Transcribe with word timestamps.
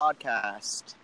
podcast. 0.00 0.94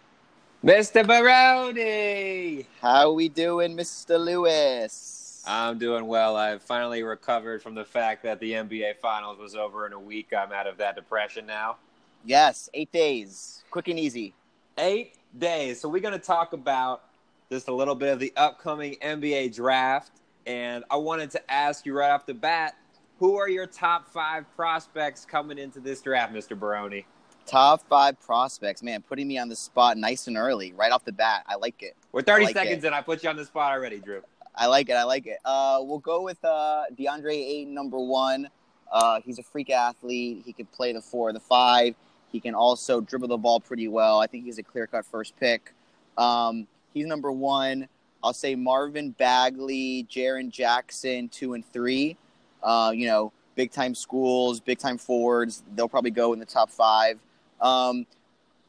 Mr. 0.62 1.06
Baroni! 1.06 2.66
How 2.82 3.12
we 3.12 3.28
doing, 3.28 3.74
Mr. 3.74 4.22
Lewis? 4.22 5.42
I'm 5.46 5.78
doing 5.78 6.06
well. 6.06 6.36
I've 6.36 6.62
finally 6.62 7.02
recovered 7.02 7.62
from 7.62 7.74
the 7.74 7.86
fact 7.86 8.22
that 8.24 8.38
the 8.38 8.52
NBA 8.52 8.98
Finals 9.00 9.38
was 9.38 9.54
over 9.54 9.86
in 9.86 9.94
a 9.94 9.98
week. 9.98 10.32
I'm 10.36 10.52
out 10.52 10.66
of 10.66 10.76
that 10.76 10.94
depression 10.94 11.46
now. 11.46 11.76
Yes, 12.24 12.68
eight 12.74 12.92
days, 12.92 13.64
quick 13.70 13.88
and 13.88 13.98
easy. 13.98 14.34
Eight 14.76 15.14
days. 15.38 15.80
So 15.80 15.88
we're 15.88 16.02
going 16.02 16.18
to 16.18 16.24
talk 16.24 16.52
about 16.52 17.04
just 17.50 17.68
a 17.68 17.74
little 17.74 17.94
bit 17.94 18.12
of 18.12 18.20
the 18.20 18.32
upcoming 18.36 18.96
NBA 19.02 19.54
draft. 19.54 20.12
And 20.46 20.84
I 20.90 20.96
wanted 20.96 21.30
to 21.30 21.50
ask 21.50 21.86
you 21.86 21.94
right 21.94 22.10
off 22.10 22.26
the 22.26 22.34
bat, 22.34 22.76
who 23.18 23.36
are 23.36 23.48
your 23.48 23.66
top 23.66 24.06
five 24.06 24.44
prospects 24.54 25.24
coming 25.24 25.58
into 25.58 25.80
this 25.80 26.02
draft, 26.02 26.34
Mr. 26.34 26.58
Baroni? 26.58 27.06
Top 27.46 27.82
five 27.88 28.20
prospects, 28.20 28.82
man, 28.82 29.02
putting 29.02 29.28
me 29.28 29.38
on 29.38 29.48
the 29.48 29.56
spot 29.56 29.96
nice 29.96 30.26
and 30.26 30.36
early, 30.36 30.72
right 30.72 30.92
off 30.92 31.04
the 31.04 31.12
bat. 31.12 31.44
I 31.46 31.56
like 31.56 31.82
it. 31.82 31.96
We're 32.12 32.22
30 32.22 32.46
like 32.46 32.54
seconds 32.54 32.84
it. 32.84 32.88
in. 32.88 32.94
I 32.94 33.00
put 33.00 33.22
you 33.22 33.30
on 33.30 33.36
the 33.36 33.44
spot 33.44 33.72
already, 33.72 33.98
Drew. 33.98 34.22
I 34.54 34.66
like 34.66 34.88
it. 34.88 34.94
I 34.94 35.04
like 35.04 35.26
it. 35.26 35.38
Uh, 35.44 35.78
we'll 35.82 35.98
go 35.98 36.22
with 36.22 36.42
uh, 36.44 36.84
DeAndre 36.94 37.34
Ayton, 37.34 37.74
number 37.74 37.98
one. 37.98 38.48
Uh, 38.90 39.20
he's 39.24 39.38
a 39.38 39.42
freak 39.42 39.70
athlete. 39.70 40.42
He 40.44 40.52
can 40.52 40.66
play 40.66 40.92
the 40.92 41.00
four 41.00 41.30
or 41.30 41.32
the 41.32 41.40
five. 41.40 41.94
He 42.30 42.40
can 42.40 42.54
also 42.54 43.00
dribble 43.00 43.28
the 43.28 43.36
ball 43.36 43.60
pretty 43.60 43.88
well. 43.88 44.20
I 44.20 44.26
think 44.26 44.44
he's 44.44 44.58
a 44.58 44.62
clear 44.62 44.86
cut 44.86 45.04
first 45.06 45.34
pick. 45.38 45.72
Um, 46.16 46.66
he's 46.92 47.06
number 47.06 47.32
one. 47.32 47.88
I'll 48.22 48.32
say 48.32 48.54
Marvin 48.54 49.10
Bagley, 49.10 50.06
Jaren 50.10 50.50
Jackson, 50.50 51.28
two 51.28 51.54
and 51.54 51.64
three. 51.72 52.16
Uh, 52.62 52.92
you 52.94 53.06
know, 53.06 53.32
big 53.54 53.72
time 53.72 53.94
schools, 53.94 54.60
big 54.60 54.78
time 54.78 54.98
forwards. 54.98 55.62
They'll 55.74 55.88
probably 55.88 56.10
go 56.10 56.32
in 56.32 56.38
the 56.38 56.46
top 56.46 56.70
five. 56.70 57.18
Um, 57.62 58.06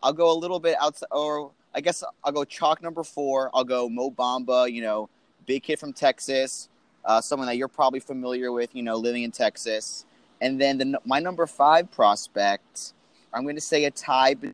I'll 0.01 0.13
go 0.13 0.31
a 0.31 0.37
little 0.37 0.59
bit 0.59 0.77
outside, 0.79 1.07
or 1.11 1.51
I 1.73 1.81
guess 1.81 2.03
I'll 2.23 2.31
go 2.31 2.45
chalk 2.45 2.81
number 2.81 3.03
four. 3.03 3.49
I'll 3.53 3.63
go 3.63 3.89
Mo 3.89 4.11
Bamba, 4.11 4.71
you 4.71 4.81
know, 4.81 5.09
big 5.45 5.63
kid 5.63 5.79
from 5.79 5.91
Texas, 5.91 6.69
uh, 7.03 7.19
someone 7.19 7.47
that 7.47 7.57
you're 7.57 7.67
probably 7.67 7.99
familiar 7.99 8.51
with, 8.51 8.75
you 8.75 8.83
know, 8.83 8.95
living 8.95 9.23
in 9.23 9.31
Texas. 9.31 10.05
And 10.39 10.61
then 10.61 10.77
the, 10.77 10.99
my 11.05 11.19
number 11.19 11.47
five 11.47 11.91
prospect, 11.91 12.93
I'm 13.33 13.43
going 13.43 13.55
to 13.55 13.61
say 13.61 13.85
a 13.85 13.91
tie 13.91 14.35
between 14.35 14.53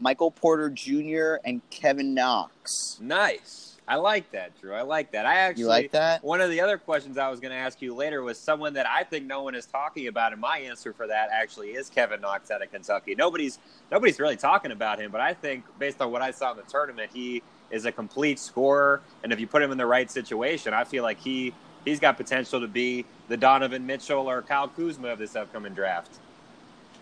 Michael 0.00 0.30
Porter 0.30 0.70
Jr. 0.70 1.36
and 1.44 1.60
Kevin 1.70 2.14
Knox. 2.14 2.98
Nice. 3.00 3.69
I 3.90 3.96
like 3.96 4.30
that, 4.30 4.52
Drew. 4.60 4.72
I 4.72 4.82
like 4.82 5.10
that. 5.10 5.26
I 5.26 5.34
actually 5.34 5.62
You 5.62 5.68
like 5.68 5.90
that? 5.90 6.22
One 6.22 6.40
of 6.40 6.48
the 6.48 6.60
other 6.60 6.78
questions 6.78 7.18
I 7.18 7.28
was 7.28 7.40
going 7.40 7.50
to 7.50 7.58
ask 7.58 7.82
you 7.82 7.92
later 7.92 8.22
was 8.22 8.38
someone 8.38 8.72
that 8.74 8.86
I 8.86 9.02
think 9.02 9.26
no 9.26 9.42
one 9.42 9.56
is 9.56 9.66
talking 9.66 10.06
about, 10.06 10.30
and 10.30 10.40
my 10.40 10.58
answer 10.58 10.92
for 10.92 11.08
that 11.08 11.28
actually 11.32 11.70
is 11.70 11.90
Kevin 11.90 12.20
Knox 12.20 12.52
out 12.52 12.62
of 12.62 12.70
Kentucky. 12.70 13.16
Nobody's 13.16 13.58
nobody's 13.90 14.20
really 14.20 14.36
talking 14.36 14.70
about 14.70 15.00
him, 15.00 15.10
but 15.10 15.20
I 15.20 15.34
think 15.34 15.64
based 15.80 16.00
on 16.00 16.12
what 16.12 16.22
I 16.22 16.30
saw 16.30 16.52
in 16.52 16.58
the 16.58 16.62
tournament, 16.62 17.10
he 17.12 17.42
is 17.72 17.84
a 17.84 17.90
complete 17.90 18.38
scorer, 18.38 19.00
and 19.24 19.32
if 19.32 19.40
you 19.40 19.48
put 19.48 19.60
him 19.60 19.72
in 19.72 19.78
the 19.78 19.86
right 19.86 20.08
situation, 20.08 20.72
I 20.72 20.84
feel 20.84 21.02
like 21.02 21.18
he 21.18 21.52
he's 21.84 21.98
got 21.98 22.16
potential 22.16 22.60
to 22.60 22.68
be 22.68 23.04
the 23.26 23.36
Donovan 23.36 23.84
Mitchell 23.84 24.30
or 24.30 24.40
Kyle 24.42 24.68
Kuzma 24.68 25.08
of 25.08 25.18
this 25.18 25.34
upcoming 25.34 25.74
draft. 25.74 26.20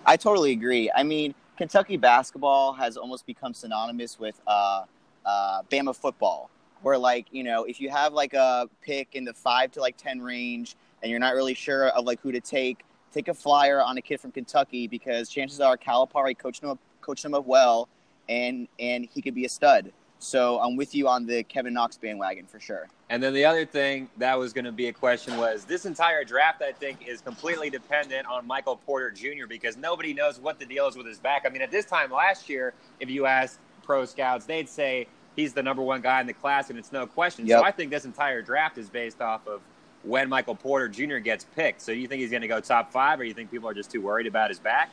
I 0.06 0.16
totally 0.16 0.52
agree. 0.52 0.90
I 0.94 1.02
mean, 1.02 1.34
Kentucky 1.58 1.98
basketball 1.98 2.72
has 2.72 2.96
almost 2.96 3.26
become 3.26 3.52
synonymous 3.52 4.18
with 4.18 4.40
uh, 4.46 4.84
uh, 5.26 5.62
Bama 5.70 5.94
football, 5.94 6.48
where 6.82 6.98
like 6.98 7.26
you 7.30 7.44
know, 7.44 7.64
if 7.64 7.80
you 7.80 7.90
have 7.90 8.12
like 8.12 8.34
a 8.34 8.68
pick 8.82 9.14
in 9.14 9.24
the 9.24 9.34
five 9.34 9.72
to 9.72 9.80
like 9.80 9.96
ten 9.96 10.20
range, 10.20 10.76
and 11.02 11.10
you're 11.10 11.20
not 11.20 11.34
really 11.34 11.54
sure 11.54 11.88
of 11.88 12.04
like 12.04 12.20
who 12.20 12.32
to 12.32 12.40
take, 12.40 12.84
take 13.12 13.28
a 13.28 13.34
flyer 13.34 13.82
on 13.82 13.96
a 13.98 14.02
kid 14.02 14.20
from 14.20 14.32
Kentucky 14.32 14.86
because 14.86 15.28
chances 15.28 15.60
are 15.60 15.76
Calipari 15.76 16.36
coached 16.36 16.62
him 16.62 16.70
up, 16.70 16.78
coached 17.00 17.24
him 17.24 17.34
up 17.34 17.46
well, 17.46 17.88
and 18.28 18.68
and 18.78 19.08
he 19.12 19.22
could 19.22 19.34
be 19.34 19.44
a 19.44 19.48
stud. 19.48 19.92
So 20.20 20.58
I'm 20.58 20.76
with 20.76 20.94
you 20.94 21.06
on 21.08 21.26
the 21.26 21.44
Kevin 21.44 21.72
Knox 21.72 21.96
bandwagon 21.96 22.46
for 22.46 22.58
sure. 22.58 22.88
And 23.08 23.22
then 23.22 23.32
the 23.32 23.44
other 23.44 23.64
thing 23.64 24.10
that 24.18 24.36
was 24.36 24.52
going 24.52 24.64
to 24.64 24.72
be 24.72 24.88
a 24.88 24.92
question 24.92 25.36
was 25.36 25.64
this 25.64 25.86
entire 25.86 26.24
draft, 26.24 26.60
I 26.60 26.72
think, 26.72 27.06
is 27.06 27.20
completely 27.20 27.70
dependent 27.70 28.26
on 28.26 28.46
Michael 28.46 28.76
Porter 28.76 29.10
Jr. 29.10 29.46
because 29.48 29.76
nobody 29.76 30.12
knows 30.12 30.40
what 30.40 30.58
the 30.58 30.66
deal 30.66 30.88
is 30.88 30.96
with 30.96 31.06
his 31.06 31.18
back. 31.18 31.44
I 31.46 31.50
mean, 31.50 31.62
at 31.62 31.70
this 31.70 31.84
time 31.84 32.10
last 32.10 32.48
year, 32.48 32.74
if 33.00 33.08
you 33.08 33.26
asked 33.26 33.60
pro 33.82 34.04
scouts, 34.04 34.44
they'd 34.44 34.68
say 34.68 35.06
he's 35.38 35.52
the 35.52 35.62
number 35.62 35.82
one 35.82 36.00
guy 36.00 36.20
in 36.20 36.26
the 36.26 36.32
class, 36.32 36.68
and 36.68 36.78
it's 36.78 36.90
no 36.90 37.06
question. 37.06 37.46
Yep. 37.46 37.60
So 37.60 37.64
I 37.64 37.70
think 37.70 37.92
this 37.92 38.04
entire 38.04 38.42
draft 38.42 38.76
is 38.76 38.90
based 38.90 39.20
off 39.20 39.46
of 39.46 39.60
when 40.02 40.28
Michael 40.28 40.56
Porter 40.56 40.88
Jr. 40.88 41.18
gets 41.18 41.44
picked. 41.54 41.80
So 41.80 41.92
you 41.92 42.08
think 42.08 42.20
he's 42.20 42.30
going 42.30 42.42
to 42.42 42.48
go 42.48 42.60
top 42.60 42.92
five, 42.92 43.20
or 43.20 43.24
you 43.24 43.34
think 43.34 43.50
people 43.50 43.68
are 43.68 43.74
just 43.74 43.90
too 43.90 44.00
worried 44.00 44.26
about 44.26 44.50
his 44.50 44.58
back? 44.58 44.90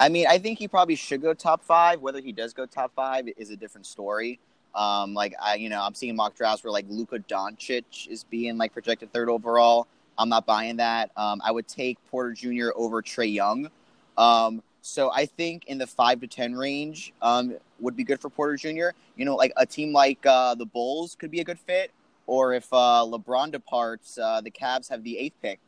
I 0.00 0.08
mean, 0.08 0.26
I 0.26 0.38
think 0.38 0.58
he 0.58 0.68
probably 0.68 0.94
should 0.94 1.20
go 1.20 1.34
top 1.34 1.62
five. 1.62 2.00
Whether 2.00 2.22
he 2.22 2.32
does 2.32 2.54
go 2.54 2.64
top 2.64 2.92
five 2.96 3.28
is 3.36 3.50
a 3.50 3.56
different 3.56 3.86
story. 3.86 4.38
Um, 4.74 5.12
like 5.12 5.34
I, 5.42 5.56
you 5.56 5.68
know, 5.68 5.82
I'm 5.82 5.94
seeing 5.94 6.16
mock 6.16 6.34
drafts 6.34 6.64
where 6.64 6.72
like 6.72 6.86
Luka 6.88 7.18
Doncic 7.18 8.08
is 8.08 8.24
being 8.24 8.56
like 8.56 8.72
projected 8.72 9.12
third 9.12 9.28
overall. 9.28 9.86
I'm 10.16 10.30
not 10.30 10.46
buying 10.46 10.76
that. 10.76 11.10
Um, 11.16 11.42
I 11.44 11.52
would 11.52 11.68
take 11.68 11.98
Porter 12.10 12.32
Jr. 12.32 12.70
over 12.74 13.02
Trae 13.02 13.32
Young. 13.32 13.70
Um, 14.16 14.62
so 14.88 15.10
I 15.12 15.26
think 15.26 15.66
in 15.66 15.78
the 15.78 15.86
five 15.86 16.20
to 16.20 16.26
ten 16.26 16.54
range 16.54 17.12
um, 17.20 17.54
would 17.78 17.96
be 17.96 18.04
good 18.04 18.20
for 18.20 18.30
Porter 18.30 18.56
Jr. 18.56 18.96
You 19.16 19.24
know, 19.24 19.36
like 19.36 19.52
a 19.56 19.66
team 19.66 19.92
like 19.92 20.24
uh, 20.24 20.54
the 20.54 20.64
Bulls 20.64 21.14
could 21.14 21.30
be 21.30 21.40
a 21.40 21.44
good 21.44 21.58
fit, 21.58 21.90
or 22.26 22.54
if 22.54 22.66
uh, 22.72 23.04
LeBron 23.06 23.52
departs, 23.52 24.18
uh, 24.18 24.40
the 24.40 24.50
Cavs 24.50 24.88
have 24.88 25.04
the 25.04 25.18
eighth 25.18 25.36
pick, 25.42 25.60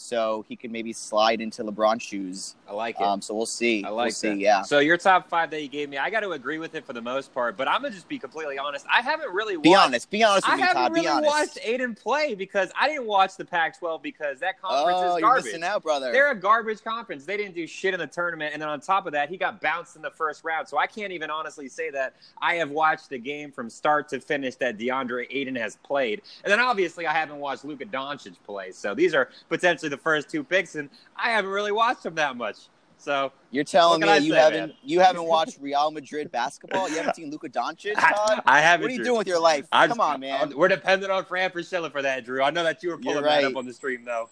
so 0.00 0.44
he 0.48 0.54
could 0.54 0.70
maybe 0.70 0.92
slide 0.92 1.40
into 1.40 1.64
LeBron's 1.64 2.04
shoes. 2.04 2.54
I 2.68 2.72
like 2.72 3.00
it. 3.00 3.02
Um, 3.02 3.20
so 3.20 3.34
we'll 3.34 3.46
see. 3.46 3.82
I 3.84 3.88
like 3.88 4.06
we'll 4.06 4.12
see. 4.12 4.34
Yeah. 4.34 4.62
So 4.62 4.78
your 4.78 4.96
top 4.96 5.28
five 5.28 5.50
that 5.50 5.60
you 5.60 5.66
gave 5.66 5.88
me, 5.88 5.98
I 5.98 6.08
got 6.08 6.20
to 6.20 6.30
agree 6.32 6.58
with 6.58 6.76
it 6.76 6.86
for 6.86 6.92
the 6.92 7.02
most 7.02 7.34
part. 7.34 7.56
But 7.56 7.66
I'm 7.66 7.82
gonna 7.82 7.92
just 7.92 8.08
be 8.08 8.16
completely 8.16 8.58
honest. 8.58 8.86
I 8.88 9.02
haven't 9.02 9.32
really 9.32 9.56
Be 9.56 9.70
watched, 9.70 9.86
honest. 9.86 10.10
Be 10.10 10.22
honest 10.22 10.46
with 10.46 10.52
I 10.52 10.56
me, 10.56 10.62
haven't 10.62 10.82
Todd. 10.82 10.92
really 10.92 11.02
be 11.02 11.08
honest. 11.08 11.26
watched 11.26 11.58
Ayton 11.64 11.96
play 11.96 12.36
because 12.36 12.70
I 12.80 12.86
didn't 12.86 13.06
watch 13.06 13.36
the 13.36 13.44
Pac-12 13.44 14.00
because 14.00 14.38
that 14.38 14.60
conference 14.60 14.98
oh, 15.00 15.16
is 15.16 15.20
you're 15.20 15.28
garbage. 15.28 15.44
missing 15.46 15.64
out, 15.64 15.82
brother. 15.82 16.12
They're 16.12 16.30
a 16.30 16.36
garbage 16.36 16.84
conference. 16.84 17.24
They 17.24 17.36
didn't 17.36 17.56
do 17.56 17.66
shit 17.66 17.92
in 17.92 17.98
the 17.98 18.06
tournament, 18.06 18.52
and 18.52 18.62
then 18.62 18.68
on 18.68 18.80
top 18.80 19.06
of 19.06 19.12
that, 19.14 19.28
he 19.28 19.36
got 19.36 19.60
bounced 19.60 19.96
in 19.96 20.02
the 20.02 20.12
first 20.12 20.44
round. 20.44 20.68
So 20.68 20.78
I 20.78 20.86
can't 20.86 21.12
even 21.12 21.28
honestly 21.28 21.68
say 21.68 21.90
that 21.90 22.14
I 22.40 22.54
have 22.54 22.70
watched 22.70 23.10
a 23.10 23.18
game 23.18 23.50
from 23.50 23.68
start 23.68 24.08
to 24.10 24.20
finish 24.20 24.54
that 24.56 24.78
DeAndre 24.78 25.26
Ayton 25.28 25.56
has 25.56 25.74
played. 25.82 26.22
And 26.44 26.52
then 26.52 26.60
obviously, 26.60 27.04
I 27.04 27.12
haven't 27.12 27.38
watched 27.38 27.64
Luka 27.64 27.84
Doncic 27.84 28.36
play. 28.46 28.70
So 28.70 28.94
these 28.94 29.12
are 29.12 29.30
potentially 29.48 29.87
the 29.88 29.96
first 29.96 30.28
two 30.28 30.44
picks, 30.44 30.74
and 30.74 30.88
I 31.16 31.30
haven't 31.30 31.50
really 31.50 31.72
watched 31.72 32.02
them 32.02 32.14
that 32.16 32.36
much. 32.36 32.68
So 32.98 33.32
You're 33.52 33.64
telling 33.64 34.00
me 34.00 34.08
I 34.08 34.18
that 34.18 34.24
you 34.24 34.32
say, 34.32 34.38
haven't 34.38 34.68
man? 34.68 34.76
you 34.82 35.00
haven't 35.00 35.24
watched 35.24 35.58
Real 35.60 35.90
Madrid 35.92 36.32
basketball? 36.32 36.88
You 36.88 36.96
haven't 36.96 37.14
seen 37.14 37.30
Luka 37.30 37.48
Doncic, 37.48 37.94
Todd? 37.98 38.42
I 38.44 38.60
haven't. 38.60 38.84
What 38.84 38.90
are 38.90 38.92
you 38.92 38.98
Drew. 38.98 39.04
doing 39.04 39.18
with 39.18 39.28
your 39.28 39.40
life? 39.40 39.66
I 39.70 39.86
Come 39.86 40.00
on, 40.00 40.20
man. 40.20 40.52
We're 40.56 40.68
dependent 40.68 41.12
on 41.12 41.24
Fran 41.24 41.50
Fraschilla 41.50 41.92
for 41.92 42.02
that, 42.02 42.24
Drew. 42.24 42.42
I 42.42 42.50
know 42.50 42.64
that 42.64 42.82
you 42.82 42.90
were 42.90 42.98
pulling 42.98 43.22
that 43.22 43.28
right. 43.28 43.44
up 43.44 43.56
on 43.56 43.66
the 43.66 43.72
stream, 43.72 44.04
though. 44.04 44.28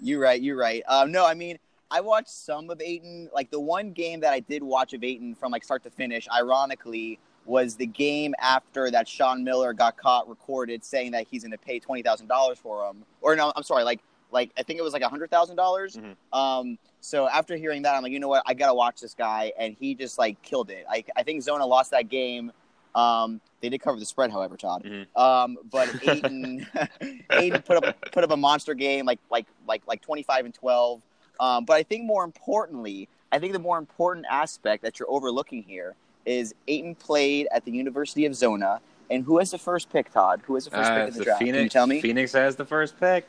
You're 0.00 0.20
right. 0.20 0.40
You're 0.40 0.56
right. 0.56 0.82
Um, 0.88 1.12
no, 1.12 1.26
I 1.26 1.34
mean, 1.34 1.58
I 1.90 2.00
watched 2.00 2.30
some 2.30 2.70
of 2.70 2.80
Ayton. 2.80 3.28
Like 3.34 3.50
the 3.50 3.60
one 3.60 3.92
game 3.92 4.20
that 4.20 4.32
I 4.32 4.40
did 4.40 4.62
watch 4.62 4.94
of 4.94 5.04
Ayton 5.04 5.34
from 5.34 5.52
like 5.52 5.62
start 5.62 5.82
to 5.84 5.90
finish, 5.90 6.26
ironically, 6.34 7.18
was 7.44 7.76
the 7.76 7.86
game 7.86 8.34
after 8.40 8.90
that 8.90 9.06
Sean 9.06 9.44
Miller 9.44 9.74
got 9.74 9.96
caught 9.98 10.28
recorded 10.28 10.82
saying 10.84 11.12
that 11.12 11.26
he's 11.30 11.42
going 11.42 11.52
to 11.52 11.58
pay 11.58 11.78
twenty 11.78 12.02
thousand 12.02 12.28
dollars 12.28 12.58
for 12.58 12.88
him. 12.88 13.04
Or 13.20 13.36
no, 13.36 13.52
I'm 13.54 13.62
sorry, 13.62 13.84
like 13.84 14.00
like 14.32 14.50
I 14.58 14.62
think 14.62 14.78
it 14.78 14.82
was 14.82 14.92
like 14.92 15.02
a 15.02 15.08
hundred 15.08 15.30
thousand 15.30 15.56
dollars. 15.56 15.96
Mhm. 15.96 16.16
Um, 16.36 16.78
so 17.00 17.28
after 17.28 17.56
hearing 17.56 17.82
that, 17.82 17.94
I'm 17.94 18.02
like, 18.02 18.12
you 18.12 18.18
know 18.20 18.28
what, 18.28 18.42
I 18.46 18.54
gotta 18.54 18.74
watch 18.74 19.00
this 19.00 19.14
guy, 19.14 19.52
and 19.58 19.76
he 19.78 19.94
just 19.94 20.18
like 20.18 20.40
killed 20.42 20.70
it. 20.70 20.84
I 20.90 21.04
I 21.14 21.22
think 21.22 21.42
Zona 21.42 21.66
lost 21.66 21.90
that 21.92 22.08
game. 22.08 22.52
Um, 22.94 23.40
they 23.60 23.68
did 23.70 23.80
cover 23.80 23.98
the 23.98 24.04
spread, 24.04 24.30
however, 24.30 24.56
Todd. 24.56 24.82
Mhm. 24.84 25.06
Um, 25.16 25.58
but 25.70 25.88
Ayton, 26.06 26.66
Ayton 27.30 27.62
put 27.62 27.84
up 27.84 27.96
put 28.12 28.24
up 28.24 28.30
a 28.30 28.36
monster 28.36 28.74
game, 28.74 29.06
like 29.06 29.20
like 29.30 29.46
like 29.68 29.82
like 29.86 30.02
25 30.02 30.46
and 30.46 30.54
12. 30.54 31.00
Um, 31.40 31.64
but 31.64 31.74
I 31.74 31.82
think 31.82 32.04
more 32.04 32.24
importantly, 32.24 33.08
I 33.30 33.38
think 33.38 33.52
the 33.52 33.58
more 33.58 33.78
important 33.78 34.26
aspect 34.30 34.82
that 34.82 34.98
you're 34.98 35.10
overlooking 35.10 35.62
here 35.62 35.94
is 36.24 36.54
Ayton 36.68 36.94
played 36.94 37.48
at 37.52 37.64
the 37.64 37.72
University 37.72 38.26
of 38.26 38.34
Zona, 38.36 38.80
and 39.10 39.24
who 39.24 39.38
has 39.38 39.50
the 39.50 39.58
first 39.58 39.90
pick, 39.90 40.12
Todd? 40.12 40.40
Who 40.46 40.54
has 40.54 40.64
the 40.66 40.70
first 40.70 40.90
Uh, 40.90 40.94
pick 40.98 41.06
in 41.08 41.12
the 41.14 41.18
the 41.18 41.24
draft? 41.24 41.38
Phoenix, 41.40 41.56
Can 41.56 41.64
you 41.64 41.68
tell 41.70 41.86
me? 41.86 42.00
Phoenix 42.00 42.32
has 42.32 42.54
the 42.56 42.64
first 42.64 43.00
pick. 43.00 43.26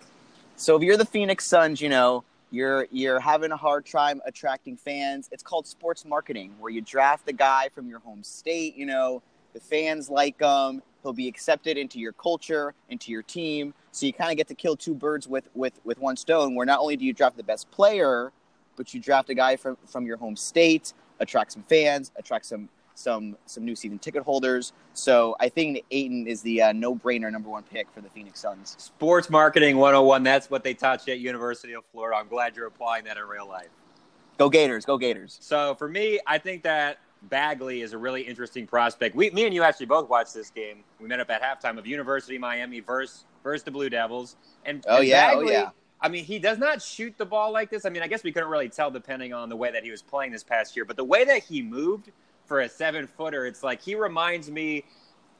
So 0.55 0.75
if 0.75 0.83
you're 0.83 0.97
the 0.97 1.05
Phoenix 1.05 1.45
Suns, 1.45 1.81
you 1.81 1.89
know 1.89 2.23
you're 2.51 2.87
you're 2.91 3.19
having 3.19 3.51
a 3.51 3.57
hard 3.57 3.85
time 3.85 4.21
attracting 4.25 4.77
fans. 4.77 5.27
It's 5.31 5.43
called 5.43 5.65
sports 5.65 6.05
marketing, 6.05 6.53
where 6.59 6.71
you 6.71 6.81
draft 6.81 7.27
a 7.27 7.33
guy 7.33 7.69
from 7.73 7.87
your 7.87 7.99
home 7.99 8.23
state. 8.23 8.75
You 8.75 8.85
know 8.85 9.23
the 9.53 9.59
fans 9.59 10.09
like 10.09 10.39
him. 10.39 10.81
He'll 11.01 11.13
be 11.13 11.27
accepted 11.27 11.77
into 11.77 11.99
your 11.99 12.13
culture, 12.13 12.73
into 12.89 13.11
your 13.11 13.23
team. 13.23 13.73
So 13.91 14.05
you 14.05 14.13
kind 14.13 14.31
of 14.31 14.37
get 14.37 14.47
to 14.47 14.55
kill 14.55 14.77
two 14.77 14.93
birds 14.93 15.27
with 15.27 15.49
with 15.55 15.79
with 15.83 15.97
one 15.97 16.15
stone. 16.15 16.55
Where 16.55 16.65
not 16.65 16.79
only 16.79 16.97
do 16.97 17.05
you 17.05 17.13
draft 17.13 17.35
the 17.35 17.43
best 17.43 17.69
player, 17.71 18.31
but 18.75 18.93
you 18.93 18.99
draft 18.99 19.29
a 19.31 19.33
guy 19.35 19.55
from 19.55 19.77
from 19.87 20.05
your 20.05 20.17
home 20.17 20.35
state, 20.35 20.93
attract 21.19 21.53
some 21.53 21.63
fans, 21.63 22.11
attract 22.15 22.45
some 22.45 22.69
some 22.95 23.37
some 23.45 23.65
new 23.65 23.75
season 23.75 23.99
ticket 23.99 24.23
holders. 24.23 24.73
So 24.93 25.35
I 25.39 25.49
think 25.49 25.83
Ayton 25.91 26.27
is 26.27 26.41
the 26.41 26.61
uh, 26.61 26.73
no 26.73 26.95
brainer 26.95 27.31
number 27.31 27.49
one 27.49 27.63
pick 27.63 27.87
for 27.91 28.01
the 28.01 28.09
Phoenix 28.09 28.39
Suns. 28.39 28.75
Sports 28.77 29.29
marketing 29.29 29.77
101. 29.77 30.23
That's 30.23 30.49
what 30.49 30.63
they 30.63 30.73
taught 30.73 31.05
you 31.07 31.13
at 31.13 31.19
University 31.19 31.73
of 31.73 31.83
Florida. 31.91 32.17
I'm 32.17 32.27
glad 32.27 32.55
you're 32.55 32.67
applying 32.67 33.05
that 33.05 33.17
in 33.17 33.23
real 33.23 33.47
life. 33.47 33.69
Go 34.37 34.49
Gators, 34.49 34.85
go 34.85 34.97
Gators. 34.97 35.37
So 35.41 35.75
for 35.75 35.87
me, 35.87 36.19
I 36.25 36.37
think 36.37 36.63
that 36.63 36.99
Bagley 37.29 37.81
is 37.81 37.93
a 37.93 37.97
really 37.97 38.21
interesting 38.21 38.67
prospect. 38.67 39.15
We, 39.15 39.29
me 39.31 39.45
and 39.45 39.53
you 39.53 39.63
actually 39.63 39.85
both 39.85 40.09
watched 40.09 40.33
this 40.33 40.49
game. 40.49 40.83
We 40.99 41.07
met 41.07 41.19
up 41.19 41.29
at 41.29 41.41
halftime 41.41 41.77
of 41.77 41.87
University 41.87 42.35
of 42.35 42.41
Miami 42.41 42.79
versus 42.79 43.25
versus 43.43 43.63
the 43.63 43.71
Blue 43.71 43.89
Devils. 43.89 44.35
And 44.65 44.83
Oh 44.87 44.97
and 44.97 45.07
yeah, 45.07 45.31
oh 45.33 45.39
Bagley, 45.39 45.53
yeah. 45.53 45.69
I 46.01 46.09
mean, 46.09 46.25
he 46.25 46.37
does 46.37 46.57
not 46.57 46.81
shoot 46.81 47.17
the 47.17 47.25
ball 47.25 47.53
like 47.53 47.69
this. 47.69 47.85
I 47.85 47.89
mean, 47.89 48.03
I 48.03 48.07
guess 48.07 48.23
we 48.23 48.31
couldn't 48.33 48.49
really 48.49 48.67
tell 48.67 48.91
depending 48.91 49.33
on 49.33 49.47
the 49.47 49.55
way 49.55 49.71
that 49.71 49.85
he 49.85 49.91
was 49.91 50.01
playing 50.01 50.33
this 50.33 50.43
past 50.43 50.75
year, 50.75 50.83
but 50.83 50.97
the 50.97 51.03
way 51.03 51.23
that 51.23 51.43
he 51.43 51.61
moved 51.61 52.11
for 52.53 52.59
a 52.59 52.69
seven 52.69 53.07
footer, 53.07 53.47
it's 53.47 53.63
like 53.63 53.81
he 53.81 53.95
reminds 53.95 54.51
me. 54.51 54.83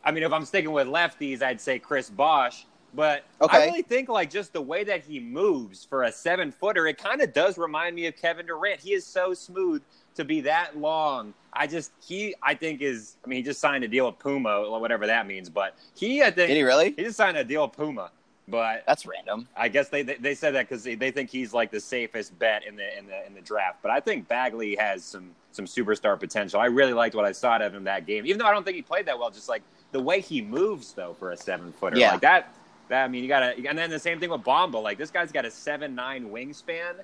I 0.04 0.10
mean, 0.10 0.24
if 0.24 0.34
I'm 0.34 0.46
sticking 0.46 0.72
with 0.72 0.88
lefties, 0.88 1.44
I'd 1.44 1.62
say 1.62 1.78
Chris 1.78 2.10
Bosh. 2.10 2.66
But 2.96 3.24
I 3.40 3.66
really 3.68 3.84
think 3.84 4.10
like 4.10 4.32
just 4.32 4.52
the 4.52 4.64
way 4.64 4.84
that 4.84 5.04
he 5.04 5.20
moves 5.20 5.86
for 5.86 6.06
a 6.06 6.12
seven 6.12 6.52
footer, 6.52 6.88
it 6.88 6.98
kind 6.98 7.22
of 7.22 7.32
does 7.32 7.60
remind 7.60 7.96
me 7.96 8.08
of 8.08 8.16
Kevin 8.16 8.48
Durant. 8.48 8.80
He 8.80 8.94
is 8.94 9.06
so 9.06 9.36
smooth 9.36 9.84
to 10.16 10.26
be 10.26 10.42
that 10.42 10.76
long. 10.76 11.36
I 11.54 11.68
just 11.68 11.92
he 12.04 12.34
I 12.42 12.56
think 12.56 12.82
is 12.82 13.18
I 13.24 13.28
mean 13.28 13.38
he 13.38 13.44
just 13.44 13.60
signed 13.60 13.84
a 13.84 13.88
deal 13.88 14.08
with 14.08 14.18
Puma 14.18 14.50
or 14.50 14.82
whatever 14.82 15.06
that 15.06 15.28
means, 15.28 15.50
but 15.50 15.76
he 15.94 16.24
I 16.24 16.32
think 16.32 16.48
Did 16.48 16.58
he 16.58 16.64
really? 16.64 16.96
he 16.98 17.04
just 17.04 17.18
signed 17.18 17.38
a 17.38 17.44
deal 17.44 17.62
with 17.62 17.74
Puma. 17.74 18.10
But 18.48 18.84
That's 18.86 19.06
random. 19.06 19.48
I 19.56 19.70
guess 19.70 19.88
they 19.90 20.02
they, 20.04 20.16
they 20.16 20.36
said 20.36 20.54
that 20.56 20.68
because 20.68 20.84
they, 20.84 20.96
they 20.96 21.12
think 21.12 21.30
he's 21.30 21.54
like 21.54 21.72
the 21.72 21.80
safest 21.80 22.38
bet 22.40 22.66
in 22.66 22.76
the 22.76 22.98
in 22.98 23.08
the 23.08 23.26
in 23.26 23.34
the 23.34 23.42
draft. 23.42 23.80
But 23.82 23.92
I 23.92 24.00
think 24.02 24.28
Bagley 24.28 24.76
has 24.76 25.04
some 25.04 25.32
some 25.52 25.66
superstar 25.66 26.20
potential. 26.20 26.60
I 26.60 26.66
really 26.66 26.94
liked 26.94 27.16
what 27.16 27.24
I 27.26 27.32
saw 27.32 27.52
out 27.52 27.62
of 27.62 27.74
him 27.74 27.86
that 27.86 28.06
game, 28.06 28.26
even 28.26 28.40
though 28.40 28.46
I 28.46 28.52
don't 28.52 28.64
think 28.66 28.76
he 28.76 28.82
played 28.82 29.06
that 29.06 29.18
well. 29.18 29.30
Just 29.32 29.48
like 29.48 29.62
the 29.94 30.02
way 30.02 30.20
he 30.20 30.42
moves 30.42 30.92
though 30.94 31.14
for 31.14 31.32
a 31.32 31.38
seven 31.38 31.72
footer, 31.72 31.98
Yeah. 31.98 32.12
like 32.12 32.22
that. 32.22 32.54
That 32.90 33.06
I 33.06 33.08
mean, 33.08 33.24
you 33.24 33.30
gotta, 33.30 33.56
and 33.68 33.78
then 33.78 33.90
the 33.90 33.98
same 33.98 34.20
thing 34.20 34.30
with 34.30 34.42
Bamba. 34.42 34.84
Like 34.84 34.98
this 34.98 35.10
guy's 35.10 35.32
got 35.32 35.46
a 35.46 35.52
seven 35.52 35.96
nine 35.96 36.30
wingspan, 36.30 36.96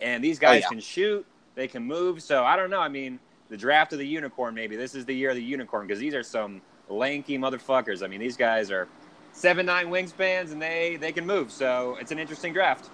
and 0.00 0.22
these 0.24 0.40
guys 0.40 0.56
Oh, 0.56 0.58
yeah. 0.64 0.68
can 0.68 0.80
shoot, 0.80 1.24
they 1.54 1.68
can 1.68 1.84
move. 1.84 2.20
So 2.24 2.42
I 2.44 2.56
don't 2.56 2.70
know. 2.70 2.80
I 2.80 2.88
mean, 2.88 3.20
the 3.50 3.56
draft 3.56 3.92
of 3.92 4.00
the 4.00 4.06
unicorn. 4.06 4.52
Maybe 4.52 4.74
this 4.74 4.96
is 4.96 5.04
the 5.04 5.14
year 5.14 5.30
of 5.30 5.36
the 5.36 5.42
unicorn 5.42 5.86
because 5.86 6.00
these 6.00 6.14
are 6.14 6.24
some 6.24 6.60
lanky 6.88 7.38
motherfuckers. 7.38 8.02
I 8.02 8.08
mean, 8.08 8.18
these 8.18 8.36
guys 8.36 8.72
are 8.72 8.88
seven 9.38 9.64
nine 9.66 9.86
wingspans 9.88 10.52
and 10.52 10.60
they 10.60 10.96
they 11.00 11.12
can 11.12 11.26
move. 11.26 11.50
So 11.52 11.96
it's 12.00 12.10
an 12.12 12.18
interesting 12.18 12.52
draft. 12.52 12.90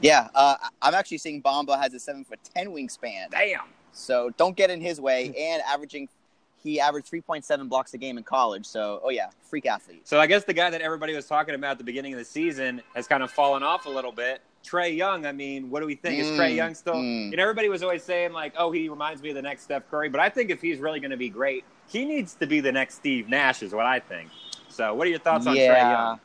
Yeah, 0.00 0.28
uh, 0.34 0.54
I'm 0.80 0.94
actually 0.94 1.18
seeing 1.18 1.42
Bamba 1.42 1.80
has 1.80 1.92
a 1.94 1.98
seven 1.98 2.24
foot 2.24 2.38
ten 2.54 2.68
wingspan. 2.68 3.30
Damn. 3.30 3.62
So 3.92 4.30
don't 4.36 4.56
get 4.56 4.70
in 4.70 4.80
his 4.80 5.00
way. 5.00 5.34
And 5.36 5.60
averaging, 5.66 6.08
he 6.62 6.78
averaged 6.78 7.10
3.7 7.10 7.68
blocks 7.68 7.94
a 7.94 7.98
game 7.98 8.16
in 8.16 8.22
college. 8.22 8.64
So 8.66 9.00
oh 9.02 9.10
yeah, 9.10 9.30
freak 9.42 9.66
athlete. 9.66 10.06
So 10.06 10.20
I 10.20 10.26
guess 10.28 10.44
the 10.44 10.52
guy 10.52 10.70
that 10.70 10.80
everybody 10.80 11.14
was 11.16 11.26
talking 11.26 11.56
about 11.56 11.72
at 11.72 11.78
the 11.78 11.84
beginning 11.84 12.12
of 12.12 12.18
the 12.20 12.24
season 12.24 12.80
has 12.94 13.08
kind 13.08 13.22
of 13.24 13.30
fallen 13.32 13.62
off 13.64 13.86
a 13.86 13.90
little 13.90 14.12
bit. 14.12 14.40
Trae 14.64 14.94
Young. 14.96 15.24
I 15.26 15.32
mean, 15.32 15.70
what 15.70 15.80
do 15.80 15.86
we 15.86 15.94
think? 15.94 16.18
Is 16.20 16.26
Trae 16.28 16.50
Mm, 16.52 16.56
Young 16.56 16.74
still? 16.74 16.94
mm. 16.94 17.30
You 17.30 17.36
know, 17.36 17.42
everybody 17.42 17.68
was 17.68 17.82
always 17.82 18.02
saying 18.04 18.32
like, 18.32 18.52
"Oh, 18.56 18.70
he 18.70 18.88
reminds 18.88 19.22
me 19.22 19.30
of 19.30 19.34
the 19.36 19.42
next 19.42 19.62
Steph 19.62 19.88
Curry," 19.90 20.08
but 20.10 20.20
I 20.20 20.28
think 20.28 20.50
if 20.50 20.60
he's 20.60 20.78
really 20.78 21.00
going 21.00 21.10
to 21.12 21.16
be 21.16 21.28
great, 21.28 21.64
he 21.88 22.04
needs 22.04 22.34
to 22.34 22.46
be 22.46 22.60
the 22.60 22.72
next 22.72 22.96
Steve 22.96 23.28
Nash, 23.28 23.62
is 23.62 23.72
what 23.72 23.86
I 23.86 23.98
think. 24.00 24.28
So, 24.78 24.94
what 24.94 25.08
are 25.08 25.10
your 25.10 25.18
thoughts 25.18 25.44
on 25.44 25.56
Trae 25.56 25.90
Young? 25.90 26.20